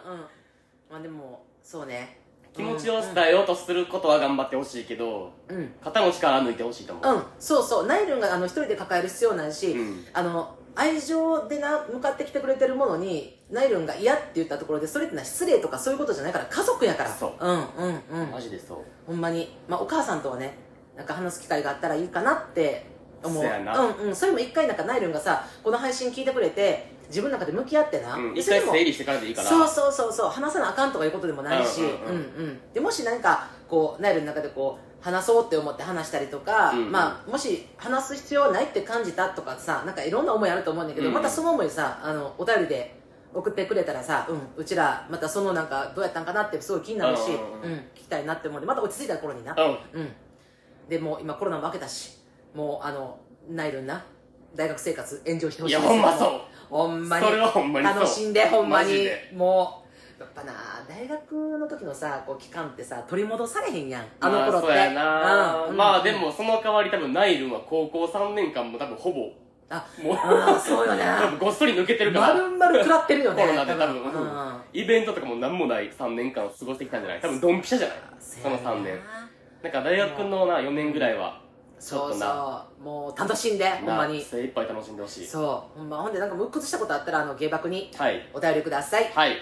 [0.90, 2.22] まあでもそうね。
[2.54, 5.58] 気持ちを伝えようとすることは頑張ってほしいけどうん。
[5.58, 7.16] うん、肩の力抜いてほしいと思う。
[7.16, 7.86] うん、そうそう。
[7.86, 10.06] ナイルンがあの一人で抱える必要ないし、うん。
[10.14, 17.10] あの愛情でな向かってきてくれてるものにナイルンが嫌って言ったところでそれってのは失礼とかそういうことじゃないから家族やから。
[17.10, 17.46] そう。
[17.46, 18.32] うんうんうん。
[18.32, 18.78] マジでそう。
[19.06, 20.58] ほんまに、まあ、お母さんとはね
[20.96, 23.44] なんか話す機会があったらいいかなって思う。
[23.44, 23.80] そやな。
[23.80, 24.16] うんうん。
[24.16, 28.38] それも一回なんかナイルンがさこの配信聞いてくれて自分の中で向き合ってな、うん。
[28.38, 30.30] 一回整理してからでいいからそうそうそうそう。
[30.30, 31.96] 話さなあかんとかいうことでもないし、うんんううん。
[32.16, 32.18] う
[32.50, 32.60] ん。
[32.74, 36.92] でもし何かこうナイルの中でこう話そうって思って話したりとか、うんうん。
[36.92, 41.14] まあ、もし話す必要はないって感じたとかさなんかいろんな思いあると思うんだけど、うん。
[41.14, 42.98] またその思いさあのお便りで
[43.34, 47.74] 送ってくれたらさ、うん、うちらまたそのなんかどうやったんかなってすごい気になるし、ううんん。
[47.74, 49.62] うん聞きたいなって思うんでまた落ち着いた頃にな、う
[49.98, 50.02] ん。
[50.02, 50.14] うん、
[50.90, 52.17] でもう今コロナも明けたし
[52.54, 53.18] もうあの
[53.50, 54.04] ナイルンな
[54.56, 56.32] 大学生活エンジョイしてほしいいやほんまそう。
[56.70, 59.84] ほんまにそれはほんまに楽しんでほんまにも
[60.20, 60.54] うやっぱな
[60.90, 64.06] 大学の時のさこう期間ってさ取り戻されへんやん。
[64.20, 65.78] あのま頃って、そうやな、うん。
[65.78, 69.30] まあうんでもその代わり多分ナイルンは高校3年間も多分ほぼ
[69.70, 71.04] あもうあーそうよね。
[71.04, 72.34] 多 分ごっそり抜けてるから。
[72.34, 73.44] 丸々食らってるよね。
[73.44, 74.62] コロナで多分、うん。
[74.74, 77.22] イベントとかも何もない3年間を過ごしてきたんじゃない？
[77.22, 77.98] 多分ドンピシャじゃない？
[78.20, 79.00] その3年。
[79.64, 79.70] な。
[79.70, 81.42] んか大学のな4年ぐらいは
[81.80, 82.84] そうそう。
[82.84, 84.20] もう楽しんでほんまに。
[84.20, 85.28] な精一杯楽しんでほしい。
[85.28, 85.80] そう。
[85.80, 88.28] ほんまほんでなんか鬱屈したことあったらあの芸爆にはい。
[88.34, 89.12] お便りください。
[89.14, 89.38] はい。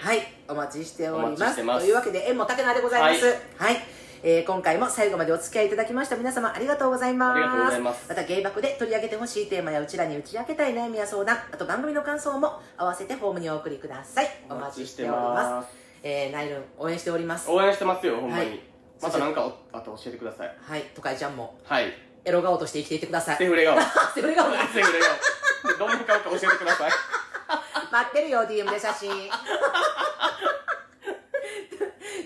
[0.48, 1.56] お待ちしておりおます。
[1.56, 3.26] というわけで縁も竹縄でございます。
[3.56, 3.76] はい、
[4.22, 6.16] えー今回も最後までお付き合いいただきました。
[6.16, 7.36] 皆様ありがとうございます。
[7.36, 8.08] ありがとうございます。
[8.08, 14.28] た芸爆で取り上げてほしいテーマやうちらに打ち明けたい悩みや相談あと番組の感想も合わせてフォームにお送りください。
[14.50, 15.68] お待ちしております。
[16.02, 17.50] えー、ナイルン応援しております。
[17.50, 18.60] 応援してますよほんまに、はい。
[19.02, 20.56] また何かおあと教えてください。
[20.60, 20.84] はい。
[20.94, 21.58] 都会ちゃんも。
[21.64, 23.36] はいエロ顔として生きていってください。
[23.36, 23.78] セフレ顔。
[24.14, 24.50] セフレ顔。
[24.50, 25.78] セフレ顔。
[25.78, 26.90] どんな顔か教えてください。
[27.92, 29.10] 待ってるよ DM で写真。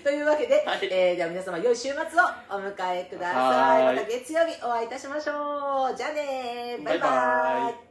[0.03, 0.79] というわけで、はい。
[0.91, 1.97] えーでは皆様良い週末を
[2.49, 3.83] お迎えくださはい。
[3.83, 5.95] いまた月曜日お会いいたしましょう。
[5.95, 7.90] じゃあねバイババイバイイ